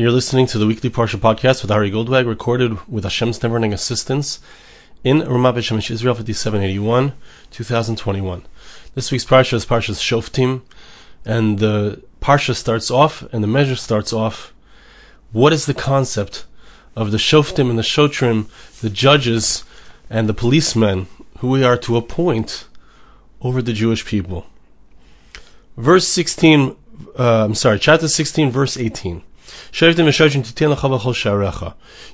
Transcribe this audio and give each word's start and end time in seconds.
You're 0.00 0.10
listening 0.10 0.46
to 0.46 0.56
the 0.56 0.66
weekly 0.66 0.88
Parsha 0.88 1.20
podcast 1.20 1.60
with 1.60 1.70
Ari 1.70 1.90
Goldwag, 1.90 2.26
recorded 2.26 2.88
with 2.88 3.04
Hashem's 3.04 3.42
never-ending 3.42 3.74
assistance 3.74 4.40
in 5.04 5.20
Ramat 5.20 5.58
Shemesh 5.58 5.90
Israel 5.90 6.14
5781, 6.14 7.12
2021. 7.50 8.46
This 8.94 9.12
week's 9.12 9.26
Parsha 9.26 9.52
is 9.52 9.66
Parsha's 9.66 10.00
Shoftim, 10.00 10.62
and 11.26 11.58
the 11.58 12.02
Parsha 12.22 12.54
starts 12.54 12.90
off, 12.90 13.24
and 13.30 13.44
the 13.44 13.46
measure 13.46 13.76
starts 13.76 14.10
off. 14.10 14.54
What 15.32 15.52
is 15.52 15.66
the 15.66 15.74
concept 15.74 16.46
of 16.96 17.10
the 17.10 17.18
Shoftim 17.18 17.68
and 17.68 17.78
the 17.78 17.82
Shotrim, 17.82 18.48
the 18.80 18.88
judges 18.88 19.64
and 20.08 20.30
the 20.30 20.32
policemen 20.32 21.08
who 21.40 21.50
we 21.50 21.62
are 21.62 21.76
to 21.76 21.98
appoint 21.98 22.68
over 23.42 23.60
the 23.60 23.74
Jewish 23.74 24.06
people? 24.06 24.46
Verse 25.76 26.08
16, 26.08 26.74
uh, 27.18 27.44
I'm 27.44 27.54
sorry, 27.54 27.78
chapter 27.78 28.08
16, 28.08 28.50
verse 28.50 28.78
18. 28.78 29.24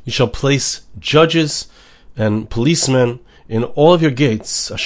You 0.05 0.13
shall 0.13 0.29
place 0.29 0.83
judges 0.99 1.69
and 2.17 2.49
policemen 2.51 3.21
in 3.49 3.65
all 3.65 3.93
of 3.93 4.03
your 4.03 4.11
gates. 4.11 4.69
That 4.69 4.79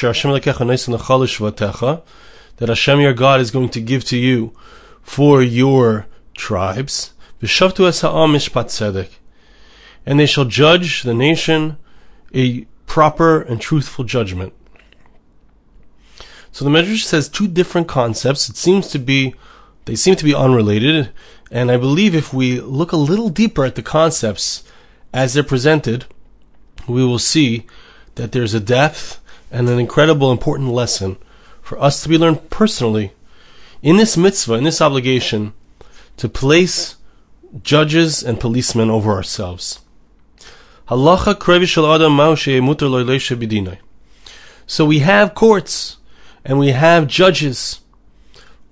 Hashem 2.68 3.00
your 3.00 3.14
God 3.14 3.40
is 3.40 3.50
going 3.50 3.68
to 3.70 3.80
give 3.80 4.04
to 4.04 4.16
you 4.16 4.52
for 5.02 5.42
your 5.42 6.06
tribes. 6.34 7.12
And 10.06 10.18
they 10.18 10.26
shall 10.26 10.44
judge 10.44 11.02
the 11.02 11.14
nation 11.14 11.76
a 12.34 12.66
proper 12.86 13.40
and 13.40 13.60
truthful 13.60 14.04
judgment. 14.04 14.52
So 16.52 16.64
the 16.64 16.70
Medrash 16.70 17.04
says 17.04 17.28
two 17.28 17.46
different 17.46 17.86
concepts. 17.88 18.48
It 18.48 18.56
seems 18.56 18.88
to 18.88 18.98
be, 18.98 19.34
they 19.84 19.94
seem 19.94 20.16
to 20.16 20.24
be 20.24 20.34
unrelated. 20.34 21.10
And 21.50 21.70
I 21.70 21.76
believe 21.76 22.14
if 22.14 22.32
we 22.32 22.60
look 22.60 22.92
a 22.92 22.96
little 22.96 23.28
deeper 23.28 23.64
at 23.64 23.74
the 23.74 23.82
concepts 23.82 24.62
as 25.12 25.34
they're 25.34 25.42
presented, 25.42 26.04
we 26.86 27.04
will 27.04 27.18
see 27.18 27.66
that 28.14 28.32
there's 28.32 28.54
a 28.54 28.60
depth 28.60 29.20
and 29.50 29.68
an 29.68 29.78
incredible 29.78 30.30
important 30.30 30.70
lesson 30.70 31.16
for 31.60 31.80
us 31.82 32.02
to 32.02 32.08
be 32.08 32.18
learned 32.18 32.50
personally 32.50 33.12
in 33.82 33.96
this 33.96 34.16
mitzvah, 34.16 34.54
in 34.54 34.64
this 34.64 34.80
obligation, 34.80 35.52
to 36.16 36.28
place 36.28 36.96
judges 37.62 38.22
and 38.22 38.38
policemen 38.38 38.90
over 38.90 39.12
ourselves. 39.12 39.80
So 44.66 44.84
we 44.84 44.98
have 45.00 45.34
courts 45.34 45.96
and 46.44 46.58
we 46.58 46.68
have 46.68 47.06
judges. 47.06 47.80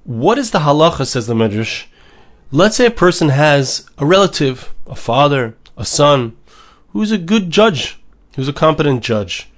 What 0.04 0.38
is 0.38 0.50
the 0.50 0.60
halacha, 0.60 1.06
says 1.06 1.26
the 1.26 1.34
Medrash, 1.34 1.86
Let's 2.50 2.76
say 2.76 2.86
a 2.86 2.90
person 2.90 3.28
has 3.28 3.86
a 3.98 4.06
relative, 4.06 4.72
a 4.86 4.96
father, 4.96 5.54
a 5.76 5.84
son, 5.84 6.34
who's 6.92 7.12
a 7.12 7.18
good 7.18 7.50
judge, 7.50 8.00
who's 8.36 8.48
a 8.48 8.54
competent 8.54 9.02
judge. 9.02 9.50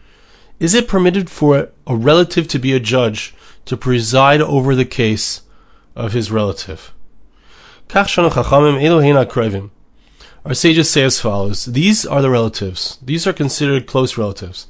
Is 0.59 0.75
it 0.75 0.89
permitted 0.89 1.31
for 1.31 1.69
a 1.87 1.95
relative 1.95 2.49
to 2.49 2.59
be 2.59 2.73
a 2.73 2.81
judge 2.81 3.33
to 3.67 3.77
preside 3.77 4.41
over 4.41 4.75
the 4.75 4.85
case 4.85 5.43
of 5.95 6.15
his 6.15 6.33
relative? 6.33 6.93
Our 7.95 8.05
sages 10.55 10.91
say 10.91 11.05
as 11.05 11.21
follows 11.21 11.67
These 11.67 12.05
are 12.07 12.23
the 12.23 12.31
relatives. 12.31 12.99
These 13.01 13.25
are 13.25 13.33
considered 13.33 13.87
close 13.87 14.19
relatives. 14.19 14.67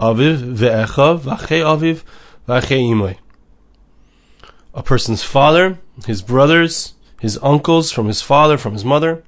Aviv 0.00 0.56
ve'echa 0.56 1.20
v'achei 1.20 1.60
aviv 1.60 2.02
v'achei 2.48 2.90
imay. 2.90 3.18
A 4.72 4.82
person's 4.82 5.22
father, 5.22 5.78
his 6.06 6.22
brothers, 6.22 6.94
his 7.20 7.38
uncles, 7.42 7.90
from 7.90 8.06
his 8.06 8.22
father, 8.22 8.56
from 8.56 8.72
his 8.72 8.84
mother, 8.84 9.24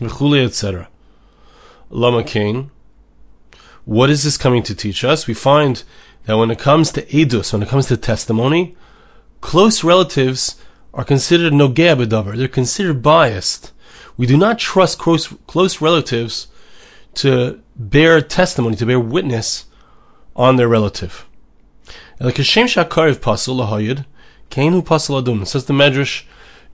etc. 0.00 0.88
Lama 1.90 2.24
Kain. 2.24 2.70
What 3.84 4.10
is 4.10 4.22
this 4.22 4.36
coming 4.36 4.62
to 4.64 4.74
teach 4.74 5.04
us? 5.04 5.26
We 5.26 5.34
find 5.34 5.82
that 6.24 6.36
when 6.36 6.50
it 6.50 6.58
comes 6.58 6.92
to 6.92 7.04
edus, 7.06 7.52
when 7.52 7.62
it 7.62 7.68
comes 7.68 7.86
to 7.86 7.96
testimony, 7.96 8.76
close 9.40 9.82
relatives 9.82 10.56
are 10.94 11.04
considered 11.04 11.52
nogea 11.52 11.96
bedavar. 11.96 12.36
They're 12.36 12.48
considered 12.48 13.02
biased. 13.02 13.72
We 14.16 14.26
do 14.26 14.36
not 14.36 14.58
trust 14.58 14.98
close, 14.98 15.28
close 15.46 15.80
relatives 15.80 16.48
to 17.14 17.60
bear 17.76 18.20
testimony, 18.20 18.76
to 18.76 18.86
bear 18.86 19.00
witness 19.00 19.66
on 20.36 20.56
their 20.56 20.68
relative. 20.68 21.26
Says 22.20 22.34
the 22.34 22.42
Medrash, 25.72 26.24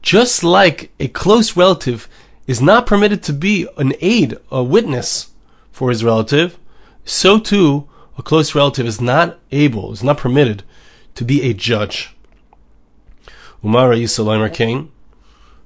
just 0.03 0.45
like 0.45 0.91
a 1.01 1.09
close 1.09 1.57
relative 1.57 2.09
is 2.47 2.61
not 2.61 2.87
permitted 2.87 3.23
to 3.25 3.33
be 3.33 3.69
an 3.77 3.93
aid, 4.01 4.37
a 4.51 4.63
witness 4.63 5.31
for 5.71 5.91
his 5.91 6.03
relative, 6.03 6.59
so 7.05 7.39
too 7.39 7.89
a 8.17 8.23
close 8.23 8.55
relative 8.55 8.87
is 8.87 9.01
not 9.01 9.39
able, 9.53 9.93
is 9.93 10.03
not 10.03 10.19
permitted 10.19 10.63
to 11.15 11.25
be 11.25 11.43
a 11.43 11.55
judge. 11.55 12.15
Umar 13.65 13.91
Yisalaim 13.91 14.53
king. 14.53 14.91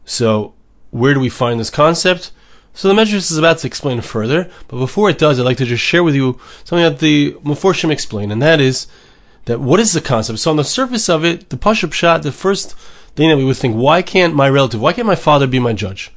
So, 0.05 0.55
where 0.91 1.15
do 1.15 1.21
we 1.21 1.29
find 1.29 1.61
this 1.61 1.71
concept? 1.71 2.33
So 2.75 2.89
the 2.89 2.95
Medrash 2.95 3.31
is 3.31 3.37
about 3.37 3.59
to 3.59 3.67
explain 3.67 4.01
further, 4.01 4.51
but 4.69 4.79
before 4.79 5.11
it 5.11 5.19
does, 5.19 5.39
I'd 5.39 5.45
like 5.45 5.59
to 5.59 5.67
just 5.67 5.83
share 5.83 6.03
with 6.03 6.15
you 6.15 6.41
something 6.65 6.85
that 6.85 7.01
the 7.01 7.33
Meforshim 7.45 7.91
explain, 7.91 8.31
and 8.31 8.41
that 8.41 8.61
is 8.61 8.87
that 9.45 9.61
what 9.61 9.79
is 9.81 9.93
the 9.93 10.01
concept? 10.01 10.39
So 10.39 10.51
on 10.51 10.57
the 10.57 10.65
surface 10.65 11.09
of 11.09 11.25
it, 11.25 11.51
the 11.51 11.59
Pashup 11.59 11.93
shot, 11.93 12.23
the 12.23 12.33
first 12.33 12.75
thing 13.15 13.29
that 13.29 13.37
we 13.37 13.45
would 13.45 13.57
think, 13.57 13.75
why 13.75 14.03
can't 14.03 14.35
my 14.35 14.49
relative, 14.49 14.81
why 14.81 14.93
can't 14.93 15.07
my 15.07 15.15
father 15.15 15.47
be 15.47 15.59
my 15.59 15.73
judge? 15.73 16.13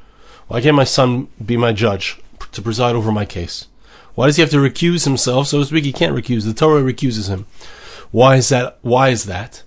Why 0.48 0.62
can't 0.62 0.76
my 0.76 0.84
son 0.84 1.28
be 1.44 1.58
my 1.58 1.74
judge 1.74 2.20
to 2.52 2.62
preside 2.62 2.96
over 2.96 3.12
my 3.12 3.26
case? 3.26 3.68
Why 4.14 4.28
does 4.28 4.38
he 4.38 4.42
have 4.42 4.52
to 4.52 4.58
recuse 4.58 5.04
himself, 5.04 5.48
so 5.48 5.60
to 5.60 5.66
speak? 5.66 5.84
He 5.84 5.92
can't 5.92 6.16
recuse. 6.16 6.46
The 6.46 6.54
Torah 6.54 6.82
recuses 6.82 7.28
him. 7.28 7.48
Why 8.12 8.38
is 8.38 8.50
that? 8.50 8.78
Why 8.82 9.10
is 9.10 9.26
that? 9.26 9.64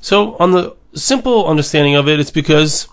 So, 0.00 0.36
on 0.36 0.52
the 0.52 0.74
simple 0.94 1.46
understanding 1.46 1.94
of 1.94 2.08
it, 2.08 2.18
it's 2.18 2.30
because 2.30 2.88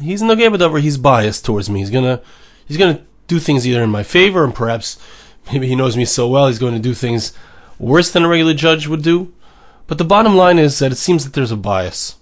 he's 0.00 0.20
the 0.20 0.34
Gabadavar, 0.34 0.80
he's 0.80 0.98
biased 0.98 1.44
towards 1.44 1.70
me. 1.70 1.80
He's 1.80 1.90
gonna, 1.90 2.20
he's 2.66 2.76
gonna 2.76 3.04
do 3.28 3.38
things 3.38 3.66
either 3.66 3.82
in 3.82 3.90
my 3.90 4.02
favor, 4.02 4.44
and 4.44 4.54
perhaps 4.54 4.98
maybe 5.52 5.68
he 5.68 5.76
knows 5.76 5.96
me 5.96 6.04
so 6.04 6.28
well, 6.28 6.48
he's 6.48 6.58
going 6.58 6.74
to 6.74 6.80
do 6.80 6.94
things 6.94 7.32
worse 7.78 8.10
than 8.10 8.24
a 8.24 8.28
regular 8.28 8.54
judge 8.54 8.86
would 8.86 9.02
do. 9.02 9.32
But 9.86 9.98
the 9.98 10.04
bottom 10.04 10.36
line 10.36 10.58
is 10.58 10.78
that 10.78 10.92
it 10.92 10.96
seems 10.96 11.24
that 11.24 11.34
there's 11.34 11.52
a 11.52 11.56
bias. 11.56 12.16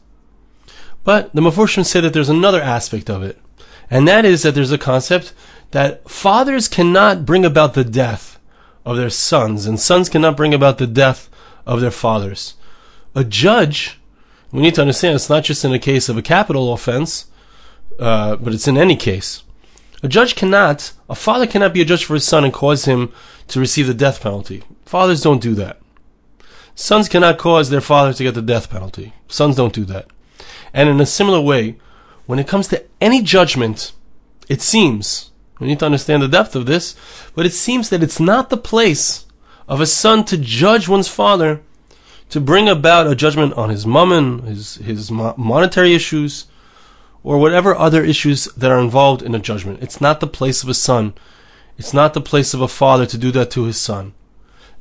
But 1.04 1.34
the 1.34 1.40
Meforshim 1.40 1.84
say 1.84 2.00
that 2.00 2.12
there's 2.12 2.28
another 2.28 2.60
aspect 2.60 3.10
of 3.10 3.22
it, 3.22 3.38
and 3.90 4.06
that 4.06 4.24
is 4.24 4.42
that 4.42 4.54
there's 4.54 4.72
a 4.72 4.78
concept 4.78 5.32
that 5.72 6.08
fathers 6.08 6.68
cannot 6.68 7.26
bring 7.26 7.44
about 7.44 7.74
the 7.74 7.84
death 7.84 8.38
of 8.84 8.96
their 8.96 9.10
sons, 9.10 9.66
and 9.66 9.80
sons 9.80 10.08
cannot 10.08 10.36
bring 10.36 10.54
about 10.54 10.78
the 10.78 10.86
death 10.86 11.28
of 11.66 11.80
their 11.80 11.90
fathers. 11.90 12.54
A 13.14 13.24
judge, 13.24 13.98
we 14.52 14.62
need 14.62 14.74
to 14.76 14.80
understand, 14.80 15.16
it's 15.16 15.30
not 15.30 15.44
just 15.44 15.64
in 15.64 15.72
a 15.72 15.78
case 15.78 16.08
of 16.08 16.16
a 16.16 16.22
capital 16.22 16.72
offense, 16.72 17.26
uh, 17.98 18.36
but 18.36 18.54
it's 18.54 18.68
in 18.68 18.78
any 18.78 18.96
case. 18.96 19.42
A 20.02 20.08
judge 20.08 20.34
cannot, 20.34 20.92
a 21.08 21.14
father 21.14 21.46
cannot 21.46 21.72
be 21.72 21.80
a 21.80 21.84
judge 21.84 22.04
for 22.04 22.14
his 22.14 22.26
son 22.26 22.44
and 22.44 22.52
cause 22.52 22.86
him 22.86 23.12
to 23.48 23.60
receive 23.60 23.86
the 23.86 23.94
death 23.94 24.20
penalty. 24.20 24.64
Fathers 24.84 25.22
don't 25.22 25.42
do 25.42 25.54
that. 25.54 25.80
Sons 26.74 27.08
cannot 27.08 27.38
cause 27.38 27.70
their 27.70 27.80
father 27.80 28.12
to 28.12 28.22
get 28.24 28.34
the 28.34 28.42
death 28.42 28.70
penalty. 28.70 29.12
Sons 29.28 29.56
don't 29.56 29.74
do 29.74 29.84
that. 29.84 30.06
And 30.74 30.88
in 30.88 31.00
a 31.00 31.06
similar 31.06 31.40
way, 31.40 31.76
when 32.26 32.38
it 32.38 32.48
comes 32.48 32.68
to 32.68 32.84
any 33.00 33.22
judgment, 33.22 33.92
it 34.48 34.62
seems, 34.62 35.30
we 35.58 35.66
need 35.66 35.78
to 35.80 35.86
understand 35.86 36.22
the 36.22 36.28
depth 36.28 36.56
of 36.56 36.66
this, 36.66 36.96
but 37.34 37.46
it 37.46 37.52
seems 37.52 37.90
that 37.90 38.02
it's 38.02 38.20
not 38.20 38.50
the 38.50 38.56
place 38.56 39.26
of 39.68 39.80
a 39.80 39.86
son 39.86 40.24
to 40.24 40.36
judge 40.36 40.88
one's 40.88 41.08
father 41.08 41.60
to 42.30 42.40
bring 42.40 42.68
about 42.68 43.06
a 43.06 43.14
judgment 43.14 43.52
on 43.54 43.68
his 43.68 43.86
mammon, 43.86 44.42
his, 44.42 44.76
his 44.76 45.10
monetary 45.10 45.94
issues, 45.94 46.46
or 47.22 47.38
whatever 47.38 47.76
other 47.76 48.02
issues 48.02 48.46
that 48.56 48.70
are 48.70 48.80
involved 48.80 49.22
in 49.22 49.34
a 49.34 49.38
judgment. 49.38 49.82
It's 49.82 50.00
not 50.00 50.20
the 50.20 50.26
place 50.26 50.62
of 50.62 50.68
a 50.68 50.74
son. 50.74 51.14
It's 51.76 51.92
not 51.92 52.14
the 52.14 52.20
place 52.20 52.54
of 52.54 52.60
a 52.60 52.68
father 52.68 53.06
to 53.06 53.18
do 53.18 53.30
that 53.32 53.50
to 53.52 53.64
his 53.64 53.78
son. 53.78 54.14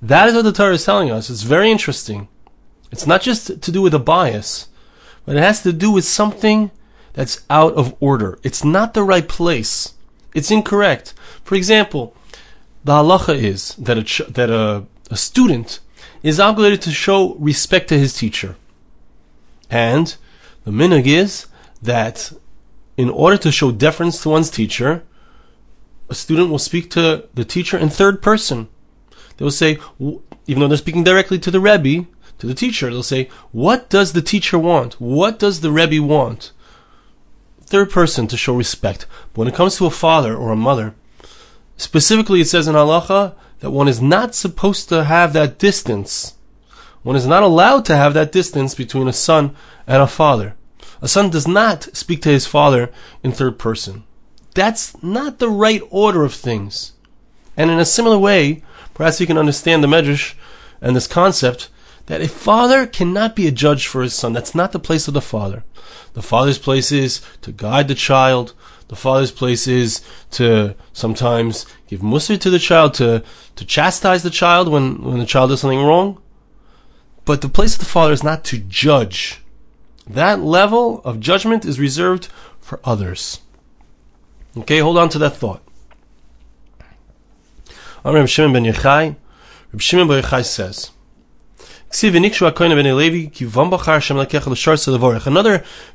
That 0.01 0.29
is 0.29 0.33
what 0.33 0.43
the 0.43 0.51
Torah 0.51 0.73
is 0.73 0.85
telling 0.85 1.11
us. 1.11 1.29
It's 1.29 1.43
very 1.43 1.69
interesting. 1.69 2.27
It's 2.91 3.05
not 3.05 3.21
just 3.21 3.61
to 3.61 3.71
do 3.71 3.81
with 3.81 3.93
a 3.93 3.99
bias 3.99 4.69
but 5.25 5.35
it 5.35 5.43
has 5.43 5.63
to 5.63 5.73
do 5.73 5.91
with 5.91 6.05
something 6.05 6.71
that's 7.13 7.43
out 7.49 7.73
of 7.73 7.95
order. 7.99 8.39
It's 8.43 8.63
not 8.63 8.93
the 8.93 9.03
right 9.03 9.27
place. 9.27 9.93
It's 10.33 10.51
incorrect. 10.51 11.13
For 11.43 11.55
example, 11.55 12.15
the 12.83 12.93
halacha 12.93 13.35
is 13.35 13.75
that 13.75 13.97
a, 13.97 14.31
that 14.31 14.49
a, 14.49 14.85
a 15.09 15.17
student 15.17 15.79
is 16.23 16.39
obligated 16.39 16.81
to 16.83 16.91
show 16.91 17.35
respect 17.35 17.89
to 17.89 17.97
his 17.97 18.13
teacher. 18.13 18.55
And 19.69 20.15
the 20.63 20.71
minhag 20.71 21.05
is 21.05 21.47
that 21.81 22.31
in 22.97 23.09
order 23.09 23.37
to 23.37 23.51
show 23.51 23.71
deference 23.71 24.21
to 24.21 24.29
one's 24.29 24.49
teacher, 24.49 25.03
a 26.09 26.15
student 26.15 26.49
will 26.49 26.59
speak 26.59 26.89
to 26.91 27.27
the 27.33 27.45
teacher 27.45 27.77
in 27.77 27.89
third 27.89 28.21
person. 28.21 28.67
They 29.37 29.43
will 29.43 29.51
say, 29.51 29.79
even 29.99 30.59
though 30.59 30.67
they're 30.67 30.77
speaking 30.77 31.03
directly 31.03 31.39
to 31.39 31.51
the 31.51 31.59
Rebbe, 31.59 32.05
to 32.41 32.47
the 32.47 32.53
teacher. 32.53 32.89
They'll 32.89 33.03
say, 33.03 33.29
What 33.51 33.89
does 33.89 34.13
the 34.13 34.21
teacher 34.21 34.59
want? 34.59 34.99
What 34.99 35.39
does 35.39 35.61
the 35.61 35.71
Rebbe 35.71 36.03
want? 36.03 36.51
third 37.71 37.89
person 37.89 38.27
to 38.27 38.35
show 38.35 38.53
respect. 38.53 39.05
But 39.31 39.39
when 39.39 39.47
it 39.47 39.55
comes 39.55 39.77
to 39.77 39.85
a 39.85 39.89
father 39.89 40.35
or 40.35 40.51
a 40.51 40.57
mother, 40.57 40.93
specifically 41.77 42.41
it 42.41 42.49
says 42.49 42.67
in 42.67 42.75
halacha 42.75 43.33
that 43.61 43.71
one 43.71 43.87
is 43.87 44.01
not 44.01 44.35
supposed 44.35 44.89
to 44.89 45.05
have 45.05 45.31
that 45.33 45.57
distance. 45.57 46.35
One 47.01 47.15
is 47.15 47.25
not 47.25 47.43
allowed 47.43 47.85
to 47.85 47.95
have 47.95 48.13
that 48.13 48.33
distance 48.33 48.75
between 48.75 49.07
a 49.07 49.13
son 49.13 49.55
and 49.87 50.01
a 50.01 50.07
father. 50.07 50.55
A 51.01 51.07
son 51.07 51.29
does 51.29 51.47
not 51.47 51.95
speak 51.95 52.21
to 52.23 52.29
his 52.29 52.45
father 52.45 52.91
in 53.23 53.31
third 53.31 53.57
person. 53.57 54.03
That's 54.53 55.01
not 55.01 55.39
the 55.39 55.49
right 55.49 55.81
order 55.89 56.25
of 56.25 56.33
things. 56.33 56.91
And 57.55 57.71
in 57.71 57.79
a 57.79 57.85
similar 57.85 58.17
way, 58.17 58.63
perhaps 58.93 59.21
you 59.21 59.27
can 59.27 59.37
understand 59.37 59.81
the 59.81 59.87
medrash 59.87 60.33
and 60.81 60.93
this 60.93 61.07
concept 61.07 61.69
that 62.07 62.21
a 62.21 62.27
father 62.27 62.85
cannot 62.85 63.35
be 63.35 63.47
a 63.47 63.51
judge 63.51 63.87
for 63.87 64.01
his 64.01 64.13
son. 64.13 64.33
That's 64.33 64.55
not 64.55 64.71
the 64.71 64.79
place 64.79 65.07
of 65.07 65.13
the 65.13 65.21
father. 65.21 65.63
The 66.13 66.21
father's 66.21 66.57
place 66.57 66.91
is 66.91 67.21
to 67.41 67.51
guide 67.51 67.87
the 67.87 67.95
child. 67.95 68.53
The 68.87 68.95
father's 68.95 69.31
place 69.31 69.67
is 69.67 70.01
to 70.31 70.75
sometimes 70.91 71.65
give 71.87 72.01
mussar 72.01 72.39
to 72.39 72.49
the 72.49 72.59
child, 72.59 72.93
to, 72.95 73.23
to 73.55 73.65
chastise 73.65 74.23
the 74.23 74.29
child 74.29 74.67
when, 74.67 75.01
when 75.01 75.19
the 75.19 75.25
child 75.25 75.49
does 75.49 75.61
something 75.61 75.83
wrong. 75.83 76.21
But 77.23 77.41
the 77.41 77.49
place 77.49 77.73
of 77.73 77.79
the 77.79 77.85
father 77.85 78.11
is 78.13 78.23
not 78.23 78.43
to 78.45 78.57
judge. 78.57 79.41
That 80.07 80.41
level 80.41 81.01
of 81.03 81.19
judgment 81.19 81.63
is 81.63 81.79
reserved 81.79 82.27
for 82.59 82.79
others. 82.83 83.39
Okay, 84.57 84.79
hold 84.79 84.97
on 84.97 85.07
to 85.09 85.19
that 85.19 85.37
thought. 85.37 85.61
Reb 88.03 88.27
Shimon 88.27 88.51
ben 88.51 88.73
Yochai, 88.73 89.15
Reb 89.71 89.81
Shimon 89.81 90.07
ben 90.07 90.23
Yochai 90.23 90.43
says, 90.43 90.91
Another 91.93 92.23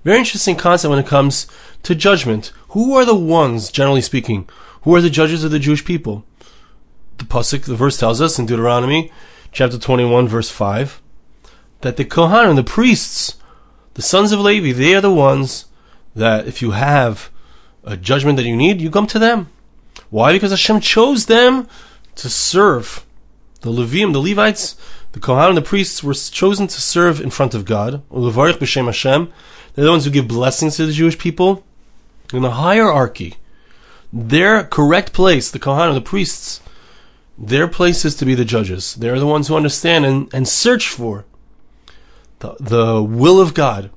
very 0.04 0.18
interesting 0.18 0.56
concept 0.56 0.90
when 0.90 0.98
it 0.98 1.06
comes 1.06 1.46
to 1.82 1.94
judgment. 1.94 2.52
Who 2.68 2.94
are 2.94 3.04
the 3.04 3.14
ones, 3.14 3.70
generally 3.70 4.02
speaking, 4.02 4.48
who 4.82 4.94
are 4.94 5.00
the 5.00 5.08
judges 5.08 5.42
of 5.42 5.50
the 5.50 5.58
Jewish 5.58 5.84
people? 5.84 6.24
The 7.16 7.24
pasuk, 7.24 7.64
the 7.64 7.74
verse 7.74 7.98
tells 7.98 8.20
us 8.20 8.38
in 8.38 8.44
Deuteronomy, 8.44 9.10
chapter 9.52 9.78
twenty-one, 9.78 10.28
verse 10.28 10.50
five, 10.50 11.00
that 11.80 11.96
the 11.96 12.04
Kohanim, 12.04 12.56
the 12.56 12.62
priests, 12.62 13.36
the 13.94 14.02
sons 14.02 14.32
of 14.32 14.40
Levi, 14.40 14.72
they 14.72 14.94
are 14.94 15.00
the 15.00 15.10
ones 15.10 15.64
that 16.14 16.46
if 16.46 16.60
you 16.60 16.72
have 16.72 17.30
a 17.84 17.96
judgment 17.96 18.36
that 18.36 18.44
you 18.44 18.56
need, 18.56 18.82
you 18.82 18.90
come 18.90 19.06
to 19.06 19.18
them. 19.18 19.48
Why? 20.10 20.32
Because 20.32 20.50
Hashem 20.50 20.80
chose 20.80 21.24
them 21.24 21.66
to 22.16 22.28
serve. 22.28 23.06
The 23.62 23.70
Levim, 23.70 24.12
the 24.12 24.20
Levites, 24.20 24.76
the 25.16 25.20
Kohanim, 25.22 25.54
the 25.54 25.62
priests 25.62 26.04
were 26.04 26.12
chosen 26.12 26.66
to 26.66 26.78
serve 26.78 27.22
in 27.22 27.30
front 27.30 27.54
of 27.54 27.64
God. 27.64 28.02
They're 28.10 28.20
the 28.20 29.90
ones 29.90 30.04
who 30.04 30.10
give 30.10 30.28
blessings 30.28 30.76
to 30.76 30.84
the 30.84 30.92
Jewish 30.92 31.16
people. 31.16 31.64
In 32.34 32.42
the 32.42 32.50
hierarchy, 32.50 33.36
their 34.12 34.64
correct 34.64 35.14
place, 35.14 35.50
the 35.50 35.58
Kohanim, 35.58 35.94
the 35.94 36.02
priests, 36.02 36.60
their 37.38 37.66
place 37.66 38.04
is 38.04 38.14
to 38.16 38.26
be 38.26 38.34
the 38.34 38.44
judges. 38.44 38.94
They're 38.94 39.18
the 39.18 39.26
ones 39.26 39.48
who 39.48 39.56
understand 39.56 40.04
and, 40.04 40.34
and 40.34 40.46
search 40.46 40.86
for 40.86 41.24
the, 42.40 42.54
the 42.60 43.02
will 43.02 43.40
of 43.40 43.54
God 43.54 43.88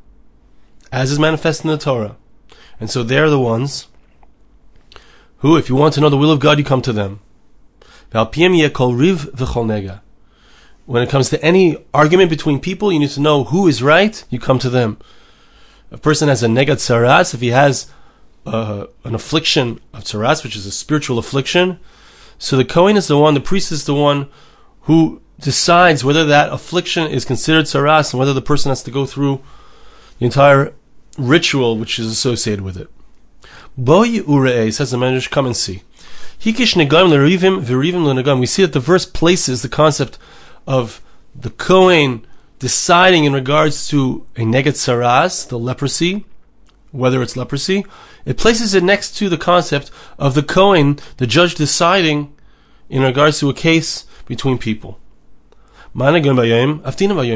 as 0.90 1.12
is 1.12 1.20
manifest 1.20 1.66
in 1.66 1.70
the 1.70 1.78
Torah. 1.78 2.16
And 2.80 2.90
so 2.90 3.04
they're 3.04 3.30
the 3.30 3.42
ones 3.42 3.90
who, 5.40 5.58
if 5.58 5.68
you 5.68 5.76
want 5.76 5.96
to 5.96 6.00
know 6.00 6.08
the 6.08 6.16
will 6.16 6.32
of 6.32 6.40
God, 6.40 6.60
you 6.60 6.64
come 6.64 6.82
to 6.84 6.94
them. 6.94 7.20
When 10.90 11.04
it 11.04 11.10
comes 11.10 11.30
to 11.30 11.46
any 11.46 11.78
argument 11.94 12.32
between 12.32 12.60
people, 12.60 12.92
you 12.92 12.98
need 12.98 13.12
to 13.12 13.22
know 13.22 13.44
who 13.44 13.68
is 13.68 13.84
right, 13.84 14.26
you 14.32 14.40
come 14.40 14.58
to 14.58 14.72
them. 14.72 14.98
A 15.92 16.00
person 16.00 16.30
has 16.30 16.42
a 16.42 16.48
negat 16.48 16.78
saras, 16.78 17.36
if 17.36 17.42
he 17.42 17.50
has 17.50 17.92
uh, 18.48 18.88
an 19.04 19.14
affliction 19.14 19.80
of 19.94 20.06
saras, 20.06 20.44
which 20.44 20.56
is 20.56 20.66
a 20.66 20.72
spiritual 20.72 21.20
affliction, 21.20 21.80
so 22.40 22.58
the 22.58 22.66
Kohen 22.66 22.98
is 22.98 23.08
the 23.08 23.20
one, 23.20 23.36
the 23.36 23.40
priest 23.40 23.72
is 23.72 23.86
the 23.86 23.94
one 23.94 24.30
who 24.82 25.22
decides 25.40 26.04
whether 26.04 26.26
that 26.26 26.52
affliction 26.52 27.06
is 27.06 27.24
considered 27.24 27.66
saras 27.66 28.12
and 28.12 28.20
whether 28.20 28.34
the 28.34 28.42
person 28.42 28.70
has 28.70 28.82
to 28.82 28.90
go 28.90 29.06
through 29.06 29.44
the 30.18 30.26
entire 30.26 30.74
ritual 31.20 31.78
which 31.78 32.00
is 32.00 32.08
associated 32.08 32.62
with 32.62 32.78
it. 32.78 32.90
Boy 33.78 34.08
Urei 34.08 34.74
says 34.74 34.90
the 34.90 34.98
Medrash, 34.98 35.30
come 35.30 35.46
and 35.46 35.56
see. 35.56 35.84
Hikish 36.40 36.74
negam 36.74 37.12
lerivim 37.12 37.64
v'rivim 37.64 38.06
lenegam. 38.06 38.40
We 38.40 38.48
see 38.48 38.64
that 38.64 38.74
the 38.74 38.80
verse 38.80 39.06
places 39.06 39.62
the 39.62 39.70
concept 39.70 40.18
of 40.68 41.02
the 41.36 41.50
Kohen 41.50 42.26
deciding 42.60 43.24
in 43.24 43.34
regards 43.34 43.88
to 43.88 44.26
a 44.36 44.42
negat 44.42 44.76
saras, 44.76 45.48
the 45.48 45.58
leprosy, 45.58 46.26
whether 46.92 47.22
it's 47.22 47.38
leprosy. 47.38 47.86
It 48.26 48.38
places 48.38 48.74
it 48.74 48.84
next 48.84 49.16
to 49.18 49.30
the 49.30 49.38
concept 49.38 49.92
of 50.18 50.34
the 50.36 50.44
Kohen, 50.44 51.00
the 51.18 51.28
judge 51.28 51.56
deciding 51.56 52.34
in 52.90 53.02
regards 53.02 53.40
to 53.40 53.50
a 53.50 53.54
case 53.54 54.06
between 54.26 54.58
people. 54.58 55.00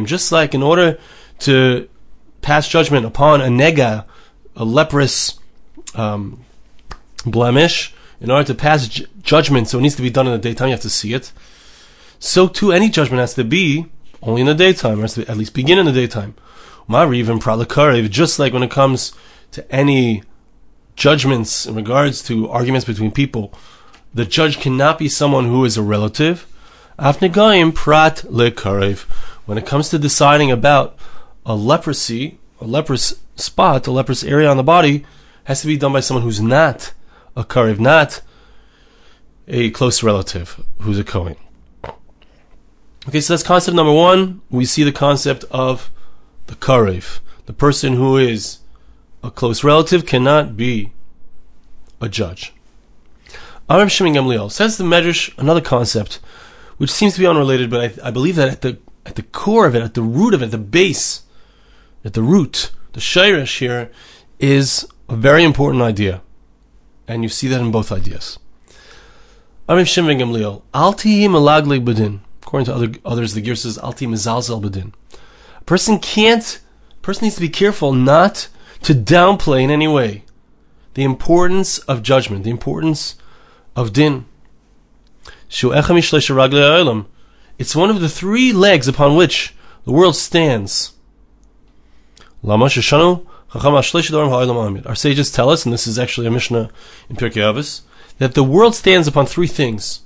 Just 0.05 0.31
like 0.31 0.53
in 0.53 0.63
order 0.63 0.99
to 1.39 1.89
pass 2.41 2.67
judgment 2.67 3.05
upon 3.05 3.41
a 3.41 3.47
nega, 3.47 4.05
a 4.55 4.65
leprous 4.65 5.39
um, 5.95 6.43
blemish, 7.25 7.93
in 8.21 8.29
order 8.29 8.45
to 8.45 8.53
pass 8.53 8.87
j- 8.87 9.05
judgment, 9.21 9.67
so 9.67 9.79
it 9.79 9.81
needs 9.81 9.95
to 9.95 10.01
be 10.01 10.09
done 10.09 10.27
in 10.27 10.33
the 10.33 10.39
daytime, 10.39 10.67
you 10.67 10.73
have 10.73 10.81
to 10.81 10.89
see 10.89 11.13
it. 11.13 11.31
So 12.25 12.47
too, 12.47 12.71
any 12.71 12.89
judgment 12.89 13.19
has 13.19 13.33
to 13.33 13.43
be 13.43 13.87
only 14.21 14.39
in 14.39 14.47
the 14.47 14.55
daytime, 14.55 15.01
or 15.01 15.03
at 15.03 15.37
least 15.37 15.53
begin 15.53 15.77
in 15.77 15.85
the 15.85 15.91
daytime. 15.91 16.35
even 16.89 17.37
pralakarev, 17.37 18.09
just 18.09 18.39
like 18.39 18.53
when 18.53 18.63
it 18.63 18.71
comes 18.71 19.11
to 19.51 19.69
any 19.69 20.23
judgments 20.95 21.65
in 21.65 21.75
regards 21.75 22.23
to 22.23 22.49
arguments 22.49 22.85
between 22.85 23.11
people, 23.11 23.53
the 24.13 24.23
judge 24.23 24.61
cannot 24.61 24.99
be 24.99 25.09
someone 25.09 25.47
who 25.47 25.65
is 25.65 25.75
a 25.75 25.81
relative. 25.81 26.47
Afnegayim 26.97 27.75
prat 27.75 28.23
lekarev. 28.25 29.01
When 29.45 29.57
it 29.57 29.65
comes 29.65 29.89
to 29.89 29.99
deciding 29.99 30.49
about 30.49 30.97
a 31.45 31.57
leprosy, 31.57 32.39
a 32.61 32.65
leprous 32.65 33.15
spot, 33.35 33.85
a 33.85 33.91
leprous 33.91 34.23
area 34.23 34.49
on 34.49 34.55
the 34.55 34.63
body, 34.63 35.05
has 35.43 35.59
to 35.59 35.67
be 35.67 35.75
done 35.75 35.91
by 35.91 35.99
someone 35.99 36.23
who's 36.23 36.39
not 36.39 36.93
a 37.35 37.43
karev, 37.43 37.79
not 37.79 38.21
a 39.45 39.71
close 39.71 40.01
relative 40.03 40.63
who's 40.79 40.97
a 40.97 41.03
Kohen. 41.03 41.35
Okay, 43.07 43.19
so 43.19 43.33
that's 43.33 43.43
concept 43.43 43.75
number 43.75 43.91
one. 43.91 44.41
We 44.49 44.65
see 44.65 44.83
the 44.83 44.91
concept 44.91 45.43
of 45.51 45.91
the 46.47 46.55
karev. 46.55 47.19
The 47.45 47.53
person 47.53 47.93
who 47.93 48.17
is 48.17 48.59
a 49.21 49.29
close 49.29 49.63
relative 49.63 50.05
cannot 50.05 50.55
be 50.55 50.93
a 51.99 52.07
judge. 52.07 52.53
Aram 53.69 53.89
Shimon 53.89 54.13
Gamliel 54.13 54.51
says 54.51 54.77
the 54.77 54.83
Medrash 54.83 55.37
another 55.37 55.61
concept, 55.61 56.19
which 56.77 56.91
seems 56.91 57.13
to 57.13 57.19
be 57.19 57.27
unrelated, 57.27 57.69
but 57.69 57.99
I, 57.99 58.07
I 58.07 58.11
believe 58.11 58.35
that 58.35 58.49
at 58.49 58.61
the 58.61 58.77
at 59.05 59.15
the 59.15 59.23
core 59.23 59.65
of 59.65 59.75
it, 59.75 59.81
at 59.81 59.93
the 59.95 60.01
root 60.01 60.33
of 60.33 60.41
it, 60.41 60.51
the 60.51 60.57
base 60.57 61.23
at 62.05 62.13
the 62.13 62.21
root, 62.21 62.71
the 62.93 62.99
shayrish 62.99 63.59
here, 63.59 63.91
is 64.39 64.87
a 65.09 65.15
very 65.15 65.43
important 65.43 65.81
idea. 65.83 66.21
And 67.07 67.23
you 67.23 67.29
see 67.29 67.47
that 67.49 67.59
in 67.59 67.71
both 67.71 67.91
ideas. 67.91 68.39
Amim 69.67 69.87
Shimon 69.87 70.17
Gamliel, 70.17 70.61
Alti 70.73 71.27
Malagle 71.27 71.83
Badin. 71.83 72.19
According 72.53 72.67
to 72.67 72.75
other, 72.75 72.93
others, 73.03 73.33
the 73.33 73.41
gear 73.41 73.55
says 73.55 73.79
Alti 73.79 74.05
Mizalzel 74.05 74.61
Badin. 74.61 74.93
A 75.57 75.63
person 75.63 75.97
can't, 75.97 76.61
person 77.01 77.23
needs 77.23 77.33
to 77.33 77.41
be 77.41 77.49
careful 77.49 77.93
not 77.93 78.47
to 78.83 78.93
downplay 78.93 79.63
in 79.63 79.71
any 79.71 79.87
way 79.87 80.23
the 80.93 81.03
importance 81.03 81.79
of 81.79 82.03
judgment, 82.03 82.43
the 82.43 82.51
importance 82.51 83.15
of 83.75 83.91
din. 83.91 84.25
It's 85.49 85.63
one 85.63 85.79
of 87.89 88.01
the 88.01 88.09
three 88.09 88.53
legs 88.53 88.87
upon 88.87 89.15
which 89.15 89.55
the 89.85 89.91
world 89.91 90.15
stands. 90.15 90.93
Our 92.43 92.69
sages 94.95 95.31
tell 95.31 95.49
us, 95.49 95.65
and 95.65 95.73
this 95.73 95.87
is 95.87 95.97
actually 95.97 96.27
a 96.27 96.31
Mishnah 96.31 96.69
in 97.09 97.15
Pirkei 97.15 97.41
Avos, 97.41 97.81
that 98.19 98.35
the 98.35 98.43
world 98.43 98.75
stands 98.75 99.07
upon 99.07 99.25
three 99.25 99.47
things. 99.47 100.02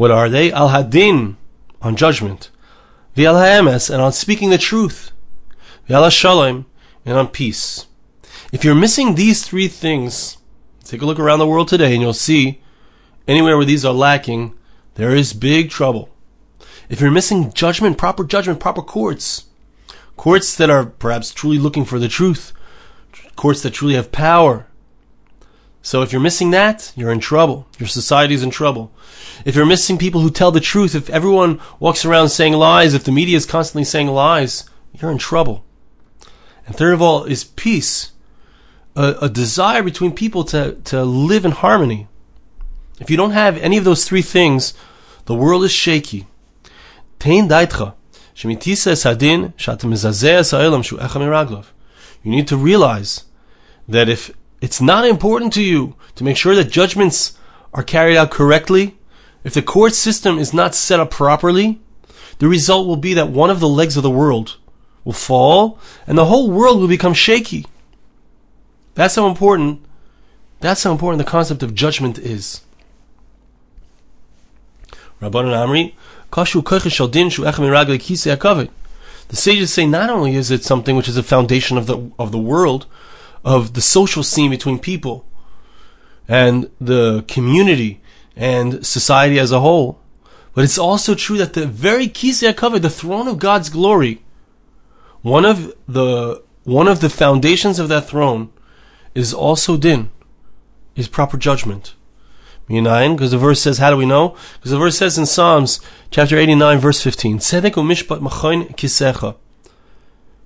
What 0.00 0.10
are 0.10 0.30
they? 0.30 0.50
Al 0.50 0.70
Hadin, 0.70 1.36
on 1.82 1.94
judgment. 1.94 2.48
V'al 3.14 3.34
Ha'emes, 3.34 3.90
and 3.90 4.00
on 4.00 4.14
speaking 4.14 4.48
the 4.48 4.56
truth. 4.56 5.12
V'al 5.90 6.10
Shalom, 6.10 6.64
and 7.04 7.18
on 7.18 7.28
peace. 7.28 7.86
If 8.50 8.64
you're 8.64 8.74
missing 8.74 9.14
these 9.14 9.46
three 9.46 9.68
things, 9.68 10.38
take 10.84 11.02
a 11.02 11.04
look 11.04 11.18
around 11.18 11.38
the 11.38 11.46
world 11.46 11.68
today 11.68 11.92
and 11.92 12.00
you'll 12.00 12.14
see 12.14 12.62
anywhere 13.28 13.58
where 13.58 13.66
these 13.66 13.84
are 13.84 13.92
lacking, 13.92 14.54
there 14.94 15.14
is 15.14 15.34
big 15.34 15.68
trouble. 15.68 16.08
If 16.88 17.02
you're 17.02 17.10
missing 17.10 17.52
judgment, 17.52 17.98
proper 17.98 18.24
judgment, 18.24 18.58
proper 18.58 18.80
courts, 18.80 19.50
Courts 20.16 20.56
that 20.56 20.70
are 20.70 20.86
perhaps 20.86 21.30
truly 21.30 21.58
looking 21.58 21.84
for 21.84 21.98
the 21.98 22.08
truth. 22.08 22.54
Courts 23.36 23.60
that 23.60 23.74
truly 23.74 23.96
have 23.96 24.10
power. 24.10 24.66
So 25.82 26.02
if 26.02 26.12
you're 26.12 26.20
missing 26.20 26.50
that, 26.50 26.92
you're 26.94 27.12
in 27.12 27.20
trouble. 27.20 27.66
Your 27.78 27.88
society's 27.88 28.42
in 28.42 28.50
trouble. 28.50 28.92
If 29.44 29.54
you're 29.54 29.64
missing 29.64 29.96
people 29.96 30.20
who 30.20 30.30
tell 30.30 30.50
the 30.50 30.60
truth, 30.60 30.94
if 30.94 31.08
everyone 31.08 31.60
walks 31.78 32.04
around 32.04 32.28
saying 32.28 32.52
lies, 32.52 32.92
if 32.92 33.04
the 33.04 33.12
media 33.12 33.36
is 33.36 33.46
constantly 33.46 33.84
saying 33.84 34.08
lies, 34.08 34.68
you're 34.92 35.10
in 35.10 35.18
trouble. 35.18 35.64
And 36.66 36.76
third 36.76 36.92
of 36.92 37.00
all 37.00 37.24
is 37.24 37.44
peace. 37.44 38.12
a, 38.96 39.16
a 39.22 39.28
desire 39.28 39.82
between 39.82 40.12
people 40.12 40.44
to, 40.44 40.74
to 40.84 41.04
live 41.04 41.44
in 41.44 41.52
harmony. 41.52 42.08
If 43.00 43.10
you 43.10 43.16
don't 43.16 43.30
have 43.32 43.56
any 43.58 43.76
of 43.76 43.84
those 43.84 44.04
three 44.04 44.22
things, 44.22 44.74
the 45.24 45.34
world 45.34 45.64
is 45.64 45.72
shaky. 45.72 46.26
Daitcha. 47.18 47.94
You 52.22 52.30
need 52.30 52.48
to 52.48 52.56
realize 52.56 53.24
that 53.88 54.08
if 54.08 54.30
it's 54.60 54.80
not 54.80 55.06
important 55.06 55.52
to 55.54 55.62
you 55.62 55.94
to 56.16 56.24
make 56.24 56.36
sure 56.36 56.54
that 56.54 56.70
judgments 56.70 57.38
are 57.72 57.82
carried 57.82 58.16
out 58.16 58.30
correctly, 58.30 58.98
if 59.44 59.54
the 59.54 59.62
court 59.62 59.94
system 59.94 60.38
is 60.38 60.52
not 60.52 60.74
set 60.74 61.00
up 61.00 61.10
properly, 61.10 61.80
the 62.38 62.48
result 62.48 62.86
will 62.86 62.96
be 62.96 63.14
that 63.14 63.30
one 63.30 63.50
of 63.50 63.60
the 63.60 63.68
legs 63.68 63.96
of 63.96 64.02
the 64.02 64.10
world 64.10 64.56
will 65.04 65.12
fall 65.12 65.78
and 66.06 66.18
the 66.18 66.26
whole 66.26 66.50
world 66.50 66.80
will 66.80 66.88
become 66.88 67.14
shaky. 67.14 67.66
That's 68.94 69.14
how 69.14 69.28
important 69.28 69.84
that's 70.60 70.82
how 70.82 70.92
important 70.92 71.18
the 71.18 71.30
concept 71.30 71.62
of 71.62 71.74
judgment 71.74 72.18
is. 72.18 72.60
Amri, 75.22 75.94
The 79.28 79.36
sages 79.36 79.72
say 79.72 79.86
not 79.86 80.10
only 80.10 80.34
is 80.34 80.50
it 80.50 80.64
something 80.64 80.96
which 80.96 81.08
is 81.08 81.16
a 81.16 81.22
foundation 81.22 81.78
of 81.78 81.86
the 81.86 82.10
of 82.18 82.30
the 82.30 82.38
world, 82.38 82.86
of 83.44 83.74
the 83.74 83.80
social 83.80 84.22
scene 84.22 84.50
between 84.50 84.78
people 84.78 85.26
and 86.28 86.70
the 86.80 87.24
community 87.26 88.00
and 88.36 88.86
society 88.86 89.38
as 89.38 89.52
a 89.52 89.60
whole, 89.60 90.00
but 90.54 90.64
it's 90.64 90.78
also 90.78 91.14
true 91.14 91.38
that 91.38 91.54
the 91.54 91.66
very 91.66 92.08
Kisei 92.08 92.52
HaKavod, 92.52 92.82
the 92.82 92.90
throne 92.90 93.28
of 93.28 93.38
God's 93.38 93.68
glory, 93.68 94.22
one 95.22 95.44
of 95.44 95.74
the 95.86 96.42
one 96.64 96.88
of 96.88 97.00
the 97.00 97.10
foundations 97.10 97.78
of 97.78 97.88
that 97.88 98.08
throne 98.08 98.52
is 99.14 99.32
also 99.32 99.76
din, 99.76 100.10
is 100.94 101.08
proper 101.08 101.36
judgment. 101.36 101.94
Because 102.68 103.32
the 103.32 103.38
verse 103.38 103.60
says, 103.60 103.78
how 103.78 103.90
do 103.90 103.96
we 103.96 104.06
know? 104.06 104.36
Because 104.54 104.70
the 104.70 104.78
verse 104.78 104.96
says 104.96 105.18
in 105.18 105.26
Psalms 105.26 105.80
chapter 106.12 106.38
89, 106.38 106.78
verse 106.78 107.02
15, 107.02 107.38
kisecha. 107.38 109.36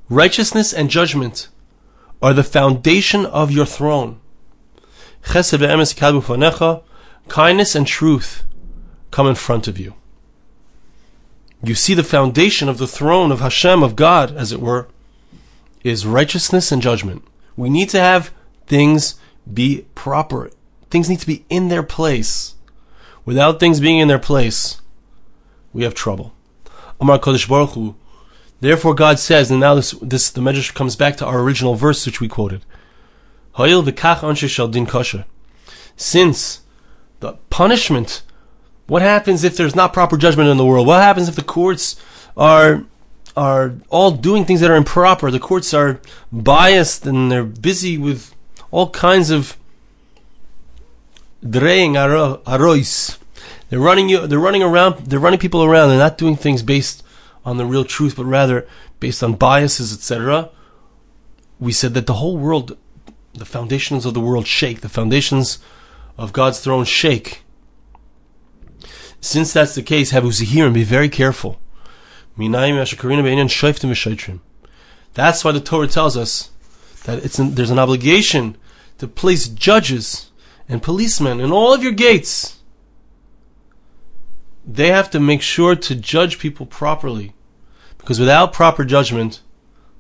Righteousness 0.09 0.73
and 0.73 0.89
judgment 0.89 1.49
are 2.25 2.33
the 2.33 2.43
foundation 2.43 3.27
of 3.27 3.51
your 3.51 3.67
throne. 3.67 4.19
Kindness 7.29 7.75
and 7.75 7.87
truth 7.87 8.45
come 9.11 9.27
in 9.27 9.35
front 9.35 9.69
of 9.69 9.79
you. 9.79 9.93
You 11.63 11.75
see 11.75 11.93
the 11.93 12.03
foundation 12.03 12.71
of 12.71 12.79
the 12.79 12.87
throne 12.87 13.31
of 13.31 13.41
Hashem, 13.41 13.83
of 13.83 13.95
God, 13.95 14.35
as 14.35 14.53
it 14.53 14.61
were, 14.61 14.89
is 15.83 16.07
righteousness 16.07 16.73
and 16.73 16.81
judgment. 16.81 17.23
We 17.57 17.69
need 17.69 17.91
to 17.91 18.01
have 18.01 18.33
things 18.67 19.17
be 19.53 19.85
proper. 19.95 20.51
Things 20.89 21.11
need 21.11 21.21
to 21.21 21.27
be 21.27 21.45
in 21.51 21.69
their 21.69 21.83
place. 21.83 22.55
Without 23.27 23.61
things 23.61 23.81
being 23.81 23.99
in 23.99 24.09
their 24.09 24.19
place, 24.19 24.81
we 25.75 25.83
have 25.83 25.93
trouble. 25.93 26.33
Amar 26.99 27.19
Kodesh 27.19 27.47
Baruch 27.47 27.73
Hu. 27.73 27.97
Therefore, 28.65 28.95
God 28.95 29.19
says, 29.19 29.51
and 29.51 29.61
now 29.61 29.75
this, 29.75 29.91
this 30.01 30.31
the 30.31 30.41
Medrash 30.41 30.73
comes 30.73 30.97
back 30.97 31.19
to 31.19 31.27
our 31.27 31.41
original 31.41 31.75
verse 31.75 32.07
which 32.07 32.23
we 32.23 32.29
quoted. 32.29 32.65
Since 35.97 36.61
the 37.21 37.33
punishment, 37.51 38.23
what 38.87 39.03
happens 39.03 39.45
if 39.45 39.59
there's 39.59 39.77
not 39.77 39.93
proper 39.93 40.17
judgment 40.17 40.49
in 40.49 40.57
the 40.57 40.65
world? 40.65 40.87
What 40.87 41.03
happens 41.03 41.29
if 41.29 41.37
the 41.37 41.45
courts 41.45 42.01
are 42.39 42.87
are 43.37 43.75
all 43.91 44.13
doing 44.13 44.47
things 44.47 44.63
that 44.63 44.71
are 44.71 44.77
improper? 44.77 45.31
The 45.31 45.39
courts 45.39 45.75
are 45.75 46.01
biased 46.33 47.05
and 47.05 47.31
they're 47.31 47.45
busy 47.45 47.99
with 47.99 48.35
all 48.71 48.89
kinds 48.89 49.29
of 49.29 49.59
dreying 51.47 51.97
arois. 51.97 53.19
They're 53.69 53.79
running 53.79 54.09
you. 54.09 54.27
They're 54.27 54.39
running 54.39 54.63
around. 54.63 55.05
They're 55.11 55.19
running 55.19 55.39
people 55.39 55.63
around. 55.63 55.91
They're 55.91 55.99
not 55.99 56.17
doing 56.17 56.37
things 56.37 56.63
based 56.63 57.04
on 57.45 57.57
the 57.57 57.67
real 57.67 57.85
truth, 57.85 58.17
but 58.17 58.25
rather 58.25 58.67
based 59.01 59.23
on 59.23 59.35
biases, 59.35 59.93
etc. 59.93 60.51
We 61.61 61.73
said 61.73 61.95
that 61.95 62.07
the 62.07 62.15
whole 62.15 62.37
world, 62.37 62.77
the 63.33 63.45
foundations 63.45 64.07
of 64.07 64.15
the 64.15 64.21
world 64.21 64.47
shake. 64.47 64.81
The 64.81 64.89
foundations 64.89 65.59
of 66.17 66.33
God's 66.33 66.61
throne 66.61 66.85
shake. 66.85 67.43
Since 69.21 69.53
that's 69.53 69.75
the 69.75 69.83
case, 69.83 70.11
have 70.11 70.25
uzihir 70.25 70.67
and 70.67 70.75
be 70.75 70.85
very 70.85 71.09
careful. 71.09 71.59
That's 75.15 75.45
why 75.45 75.53
the 75.53 75.61
Torah 75.61 75.87
tells 75.87 76.17
us 76.17 76.51
that 77.05 77.25
it's 77.25 77.39
an, 77.39 77.55
there's 77.55 77.71
an 77.71 77.79
obligation 77.79 78.57
to 78.99 79.07
place 79.07 79.49
judges 79.49 80.31
and 80.69 80.83
policemen 80.83 81.41
in 81.41 81.53
all 81.53 81.73
of 81.73 81.83
your 81.83 81.93
gates. 81.93 82.59
They 84.67 84.89
have 84.89 85.11
to 85.11 85.21
make 85.21 85.43
sure 85.43 85.77
to 85.77 85.95
judge 85.95 86.39
people 86.39 86.67
properly. 86.67 87.34
Because 88.05 88.21
without 88.21 88.53
proper 88.53 88.85
judgment, 88.85 89.41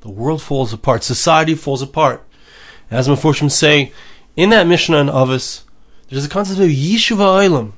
the 0.03 0.11
world 0.11 0.43
falls 0.43 0.75
apart, 0.75 1.03
society 1.03 1.55
falls 1.55 1.81
apart. 1.81 2.23
As 2.91 3.09
my 3.09 3.15
Meforshim 3.15 3.51
say, 3.51 3.95
in 4.37 4.51
that 4.51 4.67
Mishnah 4.67 4.99
and 4.99 5.09
Avos, 5.09 5.63
there's 6.11 6.27
a 6.27 6.29
concept 6.29 6.61
of 6.61 6.69
Yishuv 6.69 7.17
Ha'olam. 7.17 7.73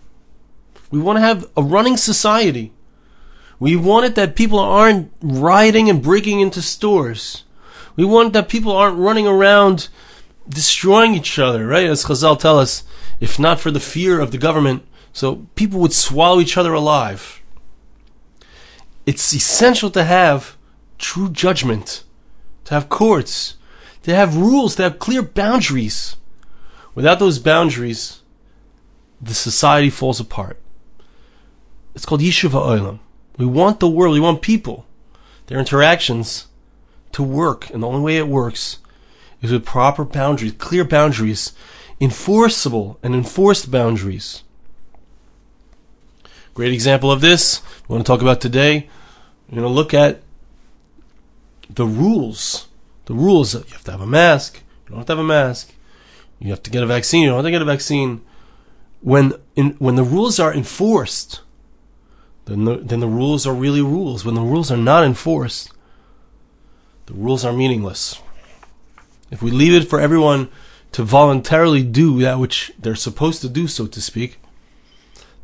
We 0.91 0.99
want 0.99 1.19
to 1.19 1.21
have 1.21 1.49
a 1.57 1.63
running 1.63 1.97
society. 1.97 2.73
We 3.61 3.77
want 3.77 4.07
it 4.07 4.17
that 4.17 4.35
people 4.35 4.59
aren't 4.59 5.13
rioting 5.23 5.89
and 5.89 6.03
breaking 6.03 6.41
into 6.41 6.61
stores. 6.61 7.45
We 7.95 8.05
want 8.05 8.33
that 8.33 8.49
people 8.49 8.73
aren't 8.73 8.99
running 8.99 9.29
around 9.29 9.87
destroying 10.49 11.15
each 11.15 11.39
other, 11.39 11.65
right? 11.69 11.87
As 11.87 12.07
Chazal 12.07 12.37
tell 12.37 12.59
us, 12.59 12.83
if 13.21 13.39
not 13.39 13.61
for 13.61 13.71
the 13.71 13.79
fear 13.79 14.19
of 14.19 14.33
the 14.33 14.39
government, 14.39 14.85
so 15.13 15.47
people 15.55 15.79
would 15.79 15.93
swallow 15.93 16.41
each 16.41 16.57
other 16.57 16.73
alive. 16.73 17.41
It's 19.07 19.33
essential 19.33 19.89
to 19.91 20.03
have 20.03 20.57
true 20.99 21.31
judgment, 21.31 22.03
to 22.65 22.75
have 22.75 22.89
courts, 22.89 23.55
to 24.03 24.15
have 24.15 24.37
rules, 24.37 24.75
to 24.77 24.83
have 24.83 24.99
clear 24.99 25.23
boundaries. 25.23 26.17
Without 26.95 27.21
those 27.21 27.39
boundaries, 27.39 28.23
the 29.21 29.35
society 29.35 29.91
falls 29.91 30.19
apart. 30.19 30.61
It's 31.95 32.05
called 32.05 32.21
Yishuv 32.21 32.51
Ha'olam. 32.51 32.99
We 33.39 33.47
want 33.47 33.81
the 33.81 33.89
world, 33.89 34.15
we 34.15 34.21
want 34.21 34.43
people, 34.43 34.87
their 35.47 35.59
interactions 35.59 36.47
to 37.13 37.23
work, 37.23 37.71
and 37.71 37.83
the 37.83 37.87
only 37.87 38.01
way 38.01 38.17
it 38.17 38.29
works 38.29 38.79
is 39.41 39.53
with 39.53 39.65
proper 39.65 40.05
boundaries, 40.05 40.53
clear 40.53 40.85
boundaries, 40.85 41.53
enforceable 42.01 42.99
and 43.03 43.15
enforced 43.15 43.71
boundaries. 43.71 44.43
Great 46.55 46.73
example 46.73 47.13
of 47.13 47.21
this, 47.21 47.61
we 47.87 47.95
want 47.95 48.07
to 48.07 48.11
talk 48.11 48.23
about 48.23 48.41
today. 48.41 48.89
We're 49.49 49.61
going 49.61 49.69
to 49.69 49.75
look 49.75 49.95
at 49.95 50.23
the 51.69 51.87
rules. 51.87 52.69
The 53.07 53.15
rules 53.15 53.53
that 53.53 53.67
you 53.67 53.73
have 53.75 53.85
to 53.85 53.93
have 53.93 54.01
a 54.01 54.07
mask, 54.07 54.63
you 54.85 54.91
don't 54.91 54.99
have 54.99 55.07
to 55.07 55.13
have 55.13 55.25
a 55.25 55.25
mask, 55.25 55.73
you 56.41 56.51
have 56.51 56.63
to 56.65 56.71
get 56.71 56.83
a 56.83 56.87
vaccine, 56.87 57.23
you 57.23 57.29
don't 57.29 57.37
have 57.37 57.45
to 57.45 57.51
get 57.51 57.63
a 57.63 57.67
vaccine. 57.67 58.23
When, 59.01 59.35
in, 59.55 59.71
when 59.79 59.95
the 59.95 60.03
rules 60.03 60.41
are 60.41 60.53
enforced, 60.53 61.43
then 62.47 62.65
the, 62.65 62.77
then 62.77 63.01
the 63.01 63.07
rules 63.07 63.47
are 63.47 63.55
really 63.55 63.83
rules. 63.83 64.25
When 64.25 64.35
the 64.35 64.41
rules 64.41 64.73
are 64.73 64.77
not 64.77 65.05
enforced, 65.05 65.71
the 67.07 67.15
rules 67.15 67.45
are 67.45 67.53
meaningless. 67.53 68.21
If 69.31 69.43
we 69.43 69.51
leave 69.51 69.75
it 69.75 69.89
for 69.89 70.01
everyone 70.01 70.49
to 70.93 71.03
voluntarily 71.03 71.83
do 71.83 72.21
that 72.21 72.39
which 72.39 72.73
they're 72.79 72.95
supposed 72.95 73.41
to 73.43 73.49
do, 73.49 73.69
so 73.69 73.87
to 73.87 74.01
speak, 74.01 74.39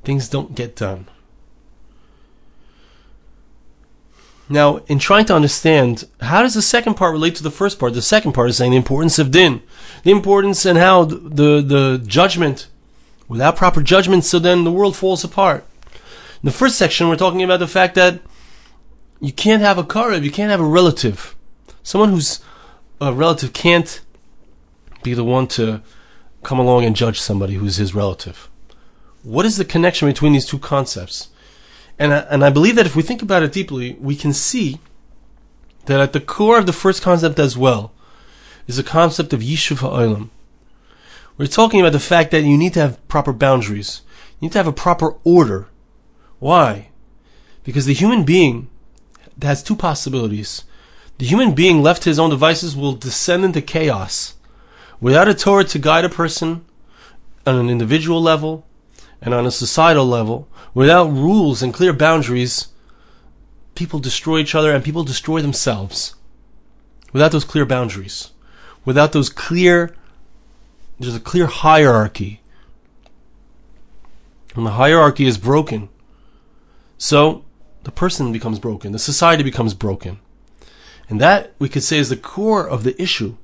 things 0.05 0.29
don't 0.29 0.55
get 0.55 0.77
done. 0.77 1.09
Now, 4.53 4.83
in 4.87 4.99
trying 4.99 5.25
to 5.27 5.35
understand, 5.35 6.05
how 6.21 6.43
does 6.43 6.53
the 6.53 6.61
second 6.61 6.95
part 6.95 7.15
relate 7.15 7.35
to 7.37 7.43
the 7.43 7.51
first 7.51 7.79
part? 7.79 7.95
The 7.95 8.03
second 8.03 8.33
part 8.33 8.51
is 8.51 8.59
saying 8.59 8.73
the 8.73 8.77
importance 8.77 9.19
of 9.19 9.31
din, 9.31 9.63
the 10.03 10.11
importance 10.11 10.67
and 10.67 10.77
how 10.79 11.05
the, 11.05 11.63
the 11.63 12.03
judgment, 12.07 12.69
without 13.29 13.57
proper 13.57 13.81
judgment, 13.81 14.27
so 14.27 14.39
then 14.39 14.65
the 14.65 14.71
world 14.71 14.95
falls 14.95 15.25
apart. 15.25 15.65
In 15.87 16.43
the 16.43 16.53
first 16.53 16.77
section, 16.77 17.09
we're 17.09 17.17
talking 17.17 17.43
about 17.43 17.61
the 17.61 17.67
fact 17.67 17.95
that 17.95 18.21
you 19.21 19.33
can't 19.33 19.63
have 19.63 19.79
a 19.79 19.85
karev, 19.85 20.23
you 20.23 20.31
can't 20.31 20.51
have 20.51 20.61
a 20.61 20.65
relative, 20.65 21.35
someone 21.83 22.11
who's 22.11 22.41
a 23.01 23.11
relative 23.11 23.55
can't 23.55 24.03
be 25.03 25.15
the 25.15 25.25
one 25.25 25.47
to 25.47 25.81
come 26.43 26.59
along 26.59 26.85
and 26.85 26.95
judge 26.95 27.19
somebody 27.19 27.55
who's 27.55 27.77
his 27.77 27.95
relative. 27.95 28.51
What 29.23 29.47
is 29.47 29.57
the 29.57 29.65
connection 29.65 30.09
between 30.09 30.35
these 30.35 30.47
two 30.47 30.59
concepts? 30.59 31.29
And 31.99 32.13
I, 32.13 32.19
and 32.19 32.45
I 32.45 32.51
believe 32.51 32.77
that 32.77 32.87
if 32.87 32.97
we 32.97 33.03
think 33.03 33.23
about 33.23 33.43
it 33.43 33.53
deeply, 33.53 33.97
we 34.01 34.17
can 34.17 34.33
see 34.33 34.81
that 35.87 36.01
at 36.01 36.13
the 36.13 36.21
core 36.21 36.59
of 36.59 36.67
the 36.67 36.73
first 36.73 37.03
concept 37.03 37.39
as 37.39 37.57
well 37.57 37.93
is 38.67 38.77
the 38.77 38.83
concept 38.83 39.33
of 39.33 39.41
Yishuv 39.41 39.79
Ha'olam. 39.79 40.31
We're 41.37 41.47
talking 41.47 41.81
about 41.81 41.93
the 41.93 42.01
fact 42.01 42.31
that 42.31 42.43
you 42.43 42.57
need 42.57 42.75
to 42.75 42.81
have 42.81 43.09
proper 43.09 43.33
boundaries. 43.33 44.03
You 44.39 44.47
need 44.47 44.53
to 44.53 44.59
have 44.59 44.67
a 44.67 44.73
proper 44.73 45.17
order. 45.25 45.69
Why? 46.39 46.89
Because 47.65 47.87
the 47.87 47.95
human 47.95 48.25
being 48.25 48.69
has 49.41 49.63
two 49.63 49.77
possibilities 49.77 50.65
the 51.19 51.29
human 51.29 51.55
being 51.55 51.83
left 51.83 52.03
to 52.03 52.09
his 52.09 52.19
own 52.19 52.31
devices 52.31 52.75
will 52.75 52.95
descend 52.95 53.45
into 53.45 53.63
chaos. 53.63 54.35
Without 55.01 55.29
a 55.29 55.35
Torah 55.35 55.63
to 55.63 55.79
guide 55.79 56.05
a 56.05 56.09
person 56.09 56.65
on 57.47 57.57
an 57.57 57.71
individual 57.71 58.21
level 58.21 58.67
and 59.23 59.33
on 59.33 59.47
a 59.47 59.51
societal 59.51 60.05
level, 60.05 60.49
without 60.75 61.11
rules 61.11 61.63
and 61.63 61.73
clear 61.73 61.93
boundaries, 61.93 62.69
people 63.75 64.01
destroy 64.01 64.39
each 64.39 64.55
other 64.55 64.73
and 64.73 64.85
people 64.85 65.05
destroy 65.05 65.41
themselves. 65.41 66.17
Without 67.13 67.31
those 67.31 67.45
clear 67.45 67.65
boundaries, 67.65 68.33
without 68.85 69.13
those 69.13 69.31
clear, 69.31 69.95
there's 70.99 71.15
a 71.15 71.21
clear 71.21 71.47
hierarchy. 71.47 72.41
And 74.57 74.67
the 74.67 74.73
hierarchy 74.73 75.27
is 75.27 75.39
broken. 75.39 75.89
So, 76.99 77.45
the 77.85 77.93
person 77.93 78.33
becomes 78.33 78.59
broken, 78.59 78.93
the 78.93 78.99
society 78.99 79.43
becomes 79.43 79.75
broken. 79.75 80.19
And 81.09 81.21
that, 81.21 81.55
we 81.59 81.69
could 81.69 81.83
say, 81.83 81.99
is 81.99 82.09
the 82.09 82.17
core 82.17 82.67
of 82.69 82.85
the 82.85 83.01
issue 83.01 83.37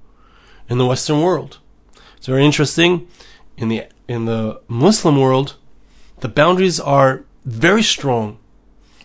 in 0.68 0.78
the 0.78 0.86
Western 0.86 1.20
world. 1.20 1.58
It's 2.16 2.26
very 2.26 2.44
interesting. 2.44 3.08
In 3.56 3.68
the, 3.68 3.86
in 4.06 4.24
the 4.24 4.60
Muslim 4.68 5.20
world, 5.20 5.56
the 6.20 6.28
boundaries 6.28 6.80
are 6.80 7.24
very 7.44 7.82
strong. 7.82 8.38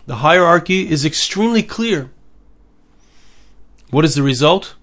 The 0.06 0.16
hierarchy 0.16 0.90
is 0.90 1.04
extremely 1.04 1.62
clear. 1.62 2.10
What 3.90 4.04
is 4.04 4.14
the 4.14 4.22
result? 4.22 4.74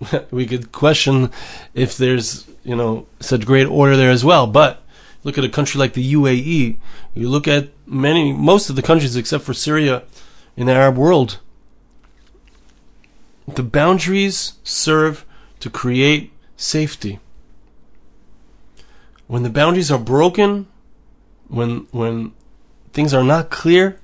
we 0.30 0.46
could 0.46 0.70
question 0.70 1.30
if 1.74 1.96
there's, 1.96 2.46
you 2.64 2.76
know, 2.76 3.06
such 3.20 3.46
great 3.46 3.66
order 3.66 3.96
there 3.96 4.10
as 4.10 4.24
well. 4.24 4.46
But 4.46 4.82
look 5.24 5.38
at 5.38 5.44
a 5.44 5.48
country 5.48 5.78
like 5.78 5.94
the 5.94 6.14
UAE. 6.14 6.78
You 7.14 7.28
look 7.28 7.48
at 7.48 7.70
many, 7.86 8.32
most 8.32 8.70
of 8.70 8.76
the 8.76 8.82
countries 8.82 9.16
except 9.16 9.44
for 9.44 9.54
Syria 9.54 10.04
in 10.56 10.66
the 10.66 10.72
Arab 10.72 10.96
world. 10.96 11.38
The 13.46 13.62
boundaries 13.62 14.54
serve 14.62 15.24
to 15.60 15.70
create 15.70 16.32
safety. 16.56 17.18
When 19.28 19.44
the 19.44 19.50
boundaries 19.50 19.90
are 19.90 19.98
broken, 19.98 20.66
when 21.46 21.86
when 21.92 22.32
things 22.92 23.14
are 23.14 23.22
not 23.22 23.50
clear, 23.50 24.00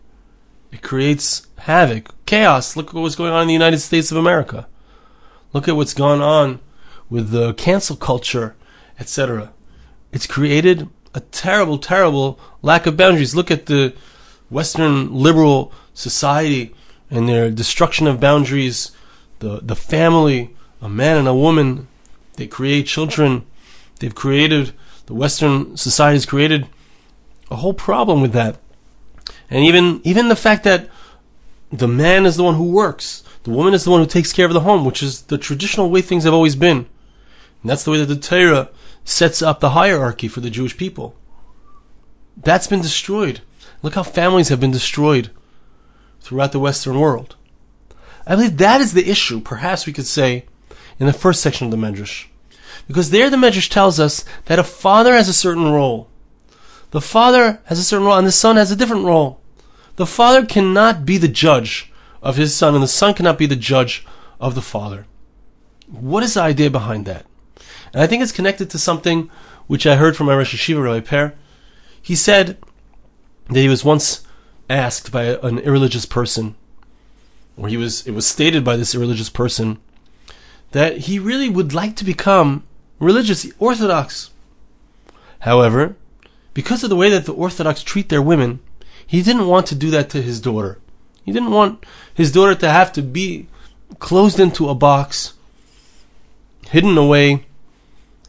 it 0.70 0.82
creates 0.82 1.48
havoc, 1.58 2.14
chaos. 2.26 2.76
Look 2.76 2.90
at 2.90 2.94
what's 2.94 3.16
going 3.16 3.32
on 3.32 3.42
in 3.42 3.48
the 3.48 3.54
United 3.54 3.80
States 3.80 4.12
of 4.12 4.16
America. 4.16 4.68
Look 5.52 5.66
at 5.66 5.76
what's 5.76 5.94
gone 5.94 6.20
on 6.20 6.60
with 7.10 7.30
the 7.30 7.54
cancel 7.54 7.96
culture, 7.96 8.54
etc. 9.00 9.52
It's 10.12 10.26
created 10.26 10.88
a 11.14 11.20
terrible, 11.20 11.78
terrible 11.78 12.38
lack 12.62 12.86
of 12.86 12.96
boundaries. 12.96 13.34
Look 13.34 13.50
at 13.50 13.66
the 13.66 13.94
Western 14.50 15.12
liberal 15.12 15.72
society 15.94 16.74
and 17.10 17.28
their 17.28 17.50
destruction 17.50 18.06
of 18.06 18.20
boundaries, 18.20 18.90
the, 19.38 19.60
the 19.62 19.76
family, 19.76 20.54
a 20.82 20.88
man 20.88 21.16
and 21.16 21.28
a 21.28 21.34
woman, 21.34 21.88
they 22.36 22.46
create 22.46 22.86
children. 22.86 23.46
They've 24.00 24.14
created, 24.14 24.74
the 25.06 25.14
Western 25.14 25.76
society 25.76 26.16
has 26.16 26.26
created 26.26 26.66
a 27.50 27.56
whole 27.56 27.74
problem 27.74 28.20
with 28.20 28.32
that. 28.32 28.58
And 29.50 29.64
even, 29.64 30.00
even 30.04 30.28
the 30.28 30.36
fact 30.36 30.64
that 30.64 30.88
the 31.70 31.88
man 31.88 32.26
is 32.26 32.36
the 32.36 32.44
one 32.44 32.54
who 32.54 32.70
works, 32.70 33.22
the 33.42 33.50
woman 33.50 33.74
is 33.74 33.84
the 33.84 33.90
one 33.90 34.00
who 34.00 34.06
takes 34.06 34.32
care 34.32 34.46
of 34.46 34.52
the 34.52 34.60
home, 34.60 34.84
which 34.84 35.02
is 35.02 35.22
the 35.22 35.38
traditional 35.38 35.90
way 35.90 36.00
things 36.00 36.24
have 36.24 36.34
always 36.34 36.56
been. 36.56 36.86
And 37.62 37.70
that's 37.70 37.84
the 37.84 37.90
way 37.90 37.98
that 37.98 38.06
the 38.06 38.16
Torah 38.16 38.70
sets 39.04 39.42
up 39.42 39.60
the 39.60 39.70
hierarchy 39.70 40.28
for 40.28 40.40
the 40.40 40.50
Jewish 40.50 40.76
people. 40.76 41.14
That's 42.36 42.66
been 42.66 42.80
destroyed. 42.80 43.40
Look 43.82 43.94
how 43.94 44.02
families 44.02 44.48
have 44.48 44.60
been 44.60 44.70
destroyed 44.70 45.30
throughout 46.20 46.52
the 46.52 46.58
Western 46.60 46.98
world. 46.98 47.36
I 48.26 48.34
believe 48.34 48.56
that 48.56 48.80
is 48.80 48.94
the 48.94 49.10
issue, 49.10 49.40
perhaps 49.40 49.86
we 49.86 49.92
could 49.92 50.06
say, 50.06 50.46
in 50.98 51.06
the 51.06 51.12
first 51.12 51.42
section 51.42 51.66
of 51.66 51.70
the 51.70 51.76
Medrash. 51.76 52.26
Because 52.86 53.10
there 53.10 53.30
the 53.30 53.36
Medrash 53.36 53.70
tells 53.70 53.98
us 53.98 54.24
that 54.44 54.58
a 54.58 54.64
father 54.64 55.14
has 55.14 55.28
a 55.28 55.32
certain 55.32 55.70
role. 55.70 56.08
The 56.90 57.00
father 57.00 57.60
has 57.64 57.78
a 57.78 57.84
certain 57.84 58.06
role 58.06 58.16
and 58.16 58.26
the 58.26 58.32
son 58.32 58.56
has 58.56 58.70
a 58.70 58.76
different 58.76 59.04
role. 59.04 59.40
The 59.96 60.06
father 60.06 60.44
cannot 60.44 61.04
be 61.04 61.18
the 61.18 61.28
judge 61.28 61.92
of 62.22 62.36
his 62.36 62.54
son 62.54 62.74
and 62.74 62.82
the 62.82 62.88
son 62.88 63.14
cannot 63.14 63.38
be 63.38 63.46
the 63.46 63.56
judge 63.56 64.06
of 64.40 64.54
the 64.54 64.62
father. 64.62 65.06
What 65.88 66.22
is 66.22 66.34
the 66.34 66.42
idea 66.42 66.70
behind 66.70 67.06
that? 67.06 67.26
And 67.92 68.02
I 68.02 68.06
think 68.06 68.22
it's 68.22 68.32
connected 68.32 68.70
to 68.70 68.78
something 68.78 69.30
which 69.66 69.86
I 69.86 69.96
heard 69.96 70.16
from 70.16 70.26
my 70.26 70.36
Rosh 70.36 70.54
Yeshiva, 70.54 70.82
Rabbi. 70.82 71.34
He 72.00 72.14
said 72.14 72.58
that 73.48 73.60
he 73.60 73.68
was 73.68 73.84
once 73.84 74.26
asked 74.68 75.12
by 75.12 75.24
an 75.24 75.58
irreligious 75.60 76.06
person, 76.06 76.54
or 77.56 77.68
he 77.68 77.76
was, 77.76 78.06
it 78.06 78.12
was 78.12 78.26
stated 78.26 78.64
by 78.64 78.76
this 78.76 78.94
irreligious 78.94 79.30
person, 79.30 79.78
that 80.72 80.98
he 80.98 81.18
really 81.18 81.48
would 81.48 81.72
like 81.72 81.96
to 81.96 82.04
become 82.04 82.64
religious, 83.04 83.46
Orthodox. 83.58 84.30
However, 85.40 85.96
because 86.54 86.82
of 86.82 86.90
the 86.90 86.96
way 86.96 87.10
that 87.10 87.26
the 87.26 87.34
Orthodox 87.34 87.82
treat 87.82 88.08
their 88.08 88.22
women, 88.22 88.60
he 89.06 89.22
didn't 89.22 89.46
want 89.46 89.66
to 89.66 89.74
do 89.74 89.90
that 89.90 90.10
to 90.10 90.22
his 90.22 90.40
daughter. 90.40 90.78
He 91.24 91.32
didn't 91.32 91.50
want 91.50 91.84
his 92.14 92.32
daughter 92.32 92.54
to 92.54 92.70
have 92.70 92.92
to 92.92 93.02
be 93.02 93.48
closed 93.98 94.40
into 94.40 94.68
a 94.68 94.74
box, 94.74 95.34
hidden 96.70 96.96
away, 96.96 97.46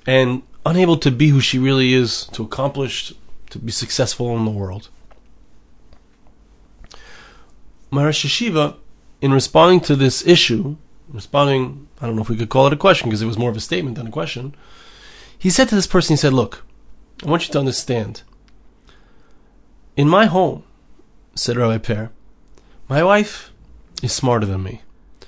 and 0.06 0.44
unable 0.66 0.98
to 0.98 1.12
be 1.12 1.30
who 1.30 1.40
she 1.40 1.60
really 1.60 1.94
is, 1.94 2.26
to 2.34 2.44
accomplish, 2.44 3.14
to 3.50 3.60
be 3.60 3.72
successful 3.72 4.36
in 4.38 4.46
the 4.46 4.52
world. 4.52 4.90
My 7.92 8.06
Rosh 8.06 8.26
Yeshiva, 8.26 8.76
in 9.22 9.32
responding 9.32 9.80
to 9.82 9.96
this 9.96 10.26
issue, 10.26 10.76
responding, 11.10 11.88
I 12.06 12.08
don't 12.08 12.18
know 12.18 12.22
if 12.22 12.30
we 12.30 12.38
could 12.38 12.50
call 12.50 12.68
it 12.68 12.74
a 12.74 12.78
question 12.78 13.10
because 13.10 13.24
it 13.24 13.26
was 13.26 13.40
more 13.40 13.50
of 13.50 13.58
a 13.58 13.60
statement 13.60 13.98
than 13.98 14.06
a 14.06 14.12
question, 14.12 14.54
he 15.40 15.50
said 15.50 15.68
to 15.70 15.76
this 15.76 15.88
person, 15.88 16.14
he 16.14 16.18
said, 16.18 16.34
Look, 16.34 16.64
I 17.26 17.30
want 17.32 17.48
you 17.48 17.52
to 17.54 17.58
understand. 17.58 18.22
In 19.98 20.08
my 20.08 20.28
home, 20.28 20.64
said 21.34 21.58
Rabbi 21.58 21.80
Per, 21.80 22.12
my 22.88 23.04
wife 23.04 23.52
is 24.04 24.14
smarter 24.14 24.46
than 24.46 24.62
me. 24.62 24.84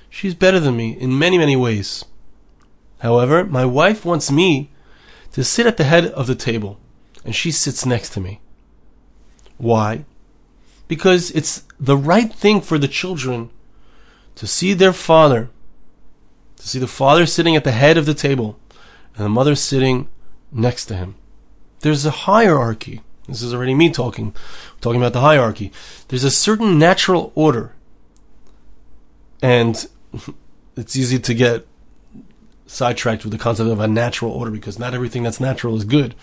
She's 0.08 0.36
better 0.36 0.60
than 0.60 0.78
me 0.78 0.92
in 0.92 1.18
many, 1.18 1.40
many 1.40 1.56
ways. 1.56 2.06
However, 3.00 3.44
my 3.44 3.66
wife 3.66 4.06
wants 4.06 4.30
me 4.30 4.70
to 5.32 5.44
sit 5.44 5.66
at 5.66 5.78
the 5.78 5.84
head 5.84 6.06
of 6.06 6.28
the 6.28 6.36
table, 6.36 6.80
and 7.26 7.34
she 7.34 7.50
sits 7.50 7.88
next 7.88 8.12
to 8.12 8.20
me. 8.20 8.40
Why? 9.58 10.06
Because 10.88 11.32
it's 11.32 11.64
the 11.80 11.98
right 11.98 12.32
thing 12.32 12.62
for 12.62 12.78
the 12.78 12.88
children 12.88 13.50
to 14.36 14.46
see 14.46 14.76
their 14.76 14.94
father, 14.94 15.50
to 16.58 16.68
see 16.68 16.80
the 16.80 16.88
father 16.88 17.26
sitting 17.26 17.56
at 17.56 17.64
the 17.64 17.72
head 17.72 17.98
of 17.98 18.06
the 18.06 18.14
table, 18.14 18.60
and 19.16 19.26
the 19.26 19.30
mother 19.30 19.56
sitting 19.56 20.10
next 20.52 20.86
to 20.88 20.96
him. 20.96 21.16
There's 21.80 22.06
a 22.06 22.12
hierarchy. 22.12 23.02
This 23.28 23.42
is 23.42 23.54
already 23.54 23.76
me 23.76 23.90
talking, 23.92 24.34
talking 24.82 25.02
about 25.02 25.14
the 25.14 25.22
hierarchy. 25.22 25.72
There's 26.08 26.24
a 26.24 26.32
certain 26.32 26.80
natural 26.80 27.32
order. 27.36 27.74
And 29.42 29.88
it's 30.76 30.96
easy 30.96 31.20
to 31.20 31.34
get 31.34 31.68
sidetracked 32.66 33.24
with 33.24 33.32
the 33.32 33.40
concept 33.40 33.70
of 33.70 33.80
a 33.80 33.88
natural 33.88 34.32
order 34.32 34.52
because 34.52 34.80
not 34.80 34.94
everything 34.94 35.24
that's 35.24 35.40
natural 35.40 35.76
is 35.76 35.84
good. 35.84 36.16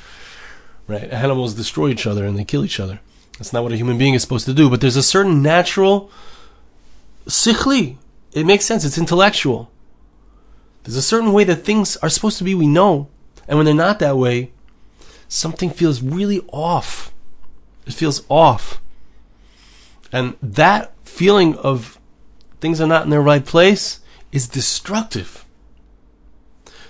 Right? 0.87 1.11
Animals 1.11 1.55
destroy 1.55 1.88
each 1.88 2.07
other 2.07 2.27
and 2.27 2.38
they 2.38 2.44
kill 2.44 2.64
each 2.64 2.81
other. 2.81 3.01
That's 3.38 3.53
not 3.53 3.62
what 3.62 3.73
a 3.73 3.77
human 3.77 3.99
being 3.99 4.14
is 4.14 4.23
supposed 4.23 4.47
to 4.47 4.55
do. 4.55 4.70
But 4.70 4.81
there's 4.81 4.97
a 4.97 5.03
certain 5.03 5.42
natural 5.42 6.11
sikhli. 7.27 7.97
It 8.33 8.47
makes 8.47 8.64
sense. 8.64 8.85
It's 8.85 8.99
intellectual. 8.99 9.70
There's 10.85 10.97
a 10.97 11.03
certain 11.03 11.33
way 11.33 11.44
that 11.44 11.64
things 11.64 11.97
are 11.99 12.09
supposed 12.09 12.38
to 12.38 12.44
be, 12.44 12.55
we 12.55 12.66
know. 12.66 13.09
And 13.49 13.59
when 13.59 13.64
they're 13.64 13.75
not 13.75 13.99
that 13.99 14.16
way, 14.16 14.53
something 15.29 15.70
feels 15.70 16.03
really 16.03 16.40
off. 16.53 17.12
It 17.87 17.94
feels 17.94 18.25
off. 18.29 18.81
And 20.12 20.37
that 20.42 20.92
feeling 21.03 21.57
of 21.57 21.99
things 22.61 22.81
are 22.81 22.87
not 22.87 23.05
in 23.05 23.11
their 23.11 23.20
right 23.20 23.44
place 23.44 24.01
is 24.31 24.47
destructive. 24.47 25.44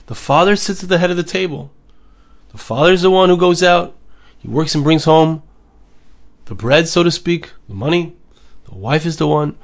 The 0.07 0.15
father 0.15 0.57
sits 0.57 0.83
at 0.83 0.89
the 0.89 0.99
head 0.99 1.11
of 1.11 1.17
the 1.17 1.23
table. 1.23 1.73
The 2.53 2.59
father 2.59 2.93
is 2.93 3.03
the 3.03 3.11
one 3.11 3.31
who 3.31 3.37
goes 3.37 3.63
out, 3.63 3.97
he 4.39 4.49
works 4.49 4.75
and 4.75 4.85
brings 4.85 5.05
home 5.05 5.43
the 6.45 6.55
bread, 6.55 6.89
so 6.89 7.03
to 7.03 7.11
speak, 7.11 7.53
the 7.69 7.75
money. 7.75 8.15
The 8.67 8.75
wife 8.75 9.07
is 9.07 9.17
the 9.17 9.27
one. 9.27 9.57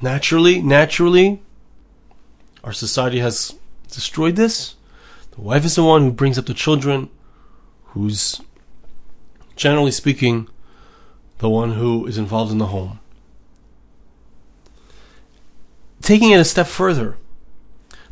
Naturally, 0.00 0.60
naturally, 0.60 1.42
our 2.64 2.72
society 2.72 3.18
has 3.20 3.54
destroyed 3.90 4.36
this. 4.36 4.74
The 5.32 5.42
wife 5.42 5.64
is 5.64 5.76
the 5.76 5.84
one 5.84 6.02
who 6.02 6.12
brings 6.12 6.38
up 6.38 6.46
the 6.46 6.54
children, 6.54 7.10
who's 7.88 8.40
generally 9.54 9.90
speaking 9.90 10.48
the 11.38 11.50
one 11.50 11.72
who 11.72 12.06
is 12.06 12.16
involved 12.16 12.50
in 12.50 12.58
the 12.58 12.68
home. 12.68 13.00
Taking 16.00 16.30
it 16.30 16.40
a 16.40 16.44
step 16.44 16.66
further, 16.66 17.16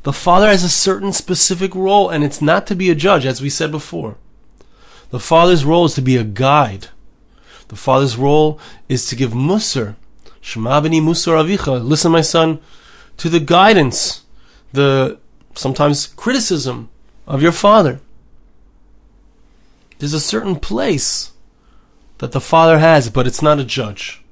the 0.03 0.13
father 0.13 0.49
has 0.49 0.65
a 0.65 0.69
certain 0.69 1.13
specific 1.13 1.75
role, 1.75 2.11
and 2.11 2.23
it's 2.23 2.43
not 2.43 2.67
to 2.67 2.75
be 2.75 2.91
a 2.91 2.95
judge, 2.95 3.25
as 3.25 3.41
we 3.41 3.49
said 3.49 3.71
before. 3.71 4.17
The 5.11 5.21
father's 5.21 5.65
role 5.65 5.85
is 5.85 5.95
to 5.95 6.03
be 6.03 6.17
a 6.17 6.25
guide. 6.25 6.89
The 7.69 7.77
father's 7.77 8.17
role 8.17 8.59
is 8.89 9.07
to 9.07 9.17
give 9.17 9.33
musar. 9.33 9.97
Shema 10.41 10.81
b'ni 10.81 11.01
musar 11.01 11.43
avicha. 11.43 11.83
Listen, 11.83 12.13
my 12.13 12.21
son, 12.21 12.61
to 13.19 13.29
the 13.29 13.41
guidance, 13.41 14.23
the 14.73 15.19
sometimes 15.55 16.07
criticism 16.07 16.89
of 17.27 17.43
your 17.43 17.53
father. 17.53 18.01
There's 19.99 20.15
a 20.15 20.21
certain 20.21 20.57
place 20.57 21.33
that 22.19 22.33
the 22.33 22.41
father 22.41 22.79
has, 22.79 23.11
but 23.11 23.27
it's 23.27 23.43
not 23.43 23.59
a 23.59 23.65
judge. 23.65 24.23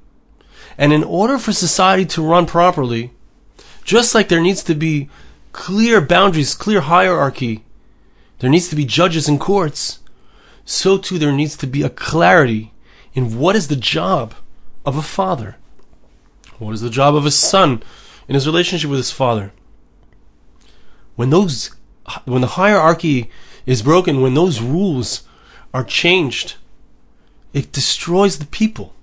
And 0.76 0.92
in 0.92 1.04
order 1.04 1.38
for 1.38 1.52
society 1.52 2.06
to 2.06 2.22
run 2.22 2.46
properly, 2.46 3.12
just 3.84 4.14
like 4.14 4.28
there 4.28 4.40
needs 4.40 4.62
to 4.64 4.74
be 4.74 5.08
clear 5.52 6.00
boundaries, 6.00 6.54
clear 6.54 6.80
hierarchy, 6.80 7.64
there 8.38 8.50
needs 8.50 8.68
to 8.68 8.76
be 8.76 8.84
judges 8.84 9.28
and 9.28 9.38
courts, 9.38 9.98
so 10.64 10.96
too 10.96 11.18
there 11.18 11.32
needs 11.32 11.56
to 11.58 11.66
be 11.66 11.82
a 11.82 11.90
clarity 11.90 12.72
in 13.12 13.38
what 13.38 13.56
is 13.56 13.68
the 13.68 13.76
job 13.76 14.34
of 14.86 14.96
a 14.96 15.02
father. 15.02 15.56
What 16.58 16.72
is 16.74 16.80
the 16.80 16.90
job 16.90 17.14
of 17.14 17.26
a 17.26 17.30
son 17.30 17.82
in 18.28 18.34
his 18.34 18.46
relationship 18.46 18.90
with 18.90 18.98
his 18.98 19.10
father? 19.10 19.52
When 21.20 21.28
those 21.28 21.72
when 22.24 22.40
the 22.40 22.56
hierarchy 22.56 23.30
is 23.66 23.82
broken, 23.82 24.22
when 24.22 24.32
those 24.32 24.62
rules 24.62 25.28
are 25.74 25.84
changed, 25.84 26.54
it 27.52 27.72
destroys 27.72 28.38
the 28.38 28.46
people. 28.46 28.94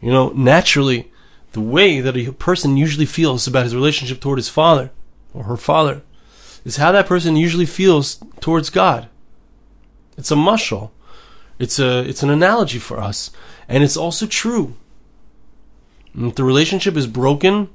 You 0.00 0.12
know, 0.12 0.28
naturally, 0.28 1.10
the 1.54 1.60
way 1.60 2.00
that 2.00 2.16
a 2.16 2.30
person 2.30 2.76
usually 2.76 3.04
feels 3.04 3.48
about 3.48 3.64
his 3.64 3.74
relationship 3.74 4.20
toward 4.20 4.38
his 4.38 4.48
father 4.48 4.92
or 5.34 5.42
her 5.42 5.56
father 5.56 6.02
is 6.64 6.76
how 6.76 6.92
that 6.92 7.08
person 7.08 7.34
usually 7.34 7.66
feels 7.66 8.22
towards 8.38 8.70
God. 8.70 9.08
It's 10.16 10.30
a 10.30 10.36
mushal. 10.36 10.92
It's 11.58 11.80
a 11.80 12.08
it's 12.08 12.22
an 12.22 12.30
analogy 12.30 12.78
for 12.78 13.00
us, 13.00 13.32
and 13.68 13.82
it's 13.82 13.96
also 13.96 14.24
true. 14.24 14.76
And 16.14 16.28
if 16.28 16.36
the 16.36 16.44
relationship 16.44 16.96
is 16.96 17.08
broken, 17.08 17.70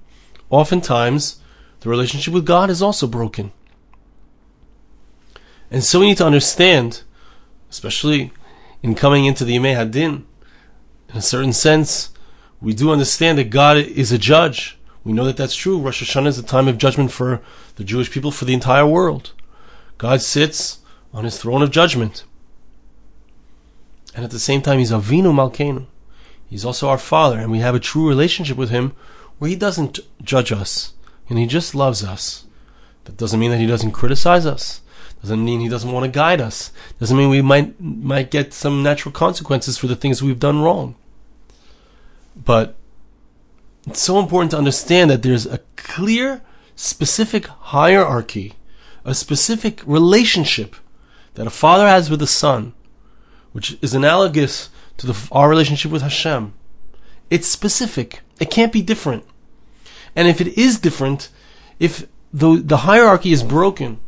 oftentimes 0.50 1.42
the 1.86 1.92
relationship 1.92 2.34
with 2.34 2.48
God 2.48 2.72
is 2.72 2.82
also 2.82 3.06
broken. 3.06 3.52
And 5.70 5.84
so 5.84 6.00
we 6.00 6.08
need 6.08 6.18
to 6.18 6.26
understand, 6.26 7.04
especially 7.70 8.32
in 8.82 8.96
coming 8.96 9.26
into 9.26 9.46
the 9.46 9.56
Yemei 9.56 9.76
Hadin, 9.76 10.24
in 11.10 11.16
a 11.16 11.22
certain 11.22 11.54
sense, 11.54 12.10
we 12.60 12.74
do 12.74 12.92
understand 12.92 13.38
that 13.38 13.52
God 13.52 13.78
is 13.78 14.12
a 14.12 14.18
judge. 14.18 14.80
We 15.04 15.14
know 15.14 15.26
that 15.26 15.38
that's 15.38 15.56
true. 15.56 15.78
Rosh 15.78 16.02
Hashanah 16.02 16.26
is 16.26 16.40
a 16.40 16.44
time 16.44 16.68
of 16.68 16.80
judgment 16.80 17.12
for 17.12 17.40
the 17.76 17.84
Jewish 17.84 18.10
people, 18.10 18.32
for 18.32 18.46
the 18.46 18.56
entire 18.56 18.88
world. 18.88 19.34
God 20.00 20.24
sits 20.24 20.80
on 21.14 21.24
his 21.24 21.38
throne 21.38 21.62
of 21.62 21.70
judgment. 21.70 22.24
And 24.16 24.26
at 24.26 24.32
the 24.32 24.40
same 24.40 24.64
time, 24.64 24.80
he's 24.80 24.90
Avinu 24.90 25.32
Malkeinu. 25.32 25.86
He's 26.48 26.66
also 26.66 26.90
our 26.90 26.98
Father, 26.98 27.38
and 27.38 27.52
we 27.52 27.60
have 27.60 27.76
a 27.76 27.80
true 27.80 28.10
relationship 28.10 28.58
with 28.58 28.72
him 28.72 28.94
where 29.38 29.52
he 29.52 29.56
doesn't 29.56 30.00
judge 30.24 30.52
us, 30.52 30.95
and 31.30 31.38
he 31.38 31.46
just 31.46 31.76
loves 31.76 32.04
us. 32.04 32.46
That 33.06 33.18
doesn't 33.18 33.40
mean 33.40 33.52
that 33.52 33.60
he 33.60 33.68
doesn't 33.68 33.92
criticize 33.92 34.46
us. 34.46 34.82
Doesn't 35.22 35.44
mean 35.44 35.60
he 35.60 35.70
doesn't 35.70 35.92
want 35.92 36.06
to 36.06 36.12
guide 36.12 36.42
us. 36.42 36.72
Doesn't 37.00 37.18
mean 37.18 37.30
we 37.30 37.42
might 37.42 37.80
might 37.82 38.30
get 38.30 38.54
some 38.54 38.84
natural 38.84 39.12
consequences 39.12 39.78
for 39.78 39.88
the 39.88 39.96
things 39.96 40.22
we've 40.22 40.40
done 40.40 40.62
wrong. 40.62 40.96
But 42.36 42.76
it's 43.88 44.02
so 44.02 44.20
important 44.20 44.52
to 44.52 44.58
understand 44.58 45.10
that 45.10 45.24
there's 45.24 45.46
a 45.46 45.60
clear, 45.78 46.42
specific 46.76 47.48
hierarchy, 47.48 48.54
a 49.04 49.16
specific 49.16 49.82
relationship 49.86 50.76
that 51.36 51.48
a 51.48 51.52
father 51.52 51.88
has 51.88 52.10
with 52.10 52.22
a 52.22 52.28
son 52.28 52.74
which 53.52 53.78
is 53.82 53.94
analogous 53.94 54.70
to 54.98 55.08
the, 55.08 55.30
our 55.32 55.50
relationship 55.50 55.92
with 55.92 56.02
Hashem. 56.02 56.54
It's 57.30 57.48
specific. 57.48 58.22
It 58.40 58.52
can't 58.52 58.74
be 58.74 58.82
different. 58.82 59.24
And 60.16 60.28
if 60.28 60.40
it 60.40 60.58
is 60.58 60.80
different, 60.80 61.30
if 61.80 62.08
the, 62.34 62.58
the 62.58 62.78
hierarchy 62.78 63.32
is 63.32 63.44
broken, 63.44 64.00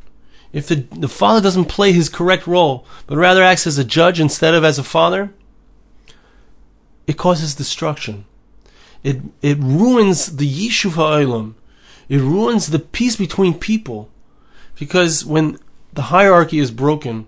if 0.54 0.68
the, 0.68 0.76
the 0.76 1.10
father 1.10 1.42
doesn't 1.42 1.66
play 1.66 1.92
his 1.92 2.10
correct 2.10 2.48
role, 2.48 2.86
but 3.06 3.18
rather 3.18 3.44
acts 3.44 3.68
as 3.68 3.78
a 3.78 3.84
judge 3.84 4.20
instead 4.20 4.54
of 4.54 4.64
as 4.64 4.80
a 4.80 4.84
father, 4.84 5.34
it 7.06 7.18
causes 7.18 7.56
destruction. 7.56 8.26
It, 9.04 9.18
it 9.42 9.58
ruins 9.60 10.38
the 10.38 10.50
Yishuv 10.50 10.94
Ha'olam. 10.94 11.56
It 12.10 12.20
ruins 12.20 12.68
the 12.68 12.80
peace 12.80 13.16
between 13.16 13.60
people. 13.60 14.10
Because 14.80 15.26
when 15.26 15.58
the 15.94 16.04
hierarchy 16.04 16.60
is 16.60 16.72
broken, 16.72 17.28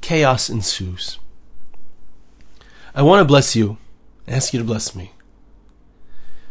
chaos 0.00 0.48
ensues. 0.48 1.18
I 2.94 3.02
want 3.02 3.20
to 3.20 3.24
bless 3.24 3.54
you, 3.54 3.78
I 4.26 4.32
ask 4.32 4.52
you 4.52 4.58
to 4.58 4.64
bless 4.64 4.94
me. 4.94 5.12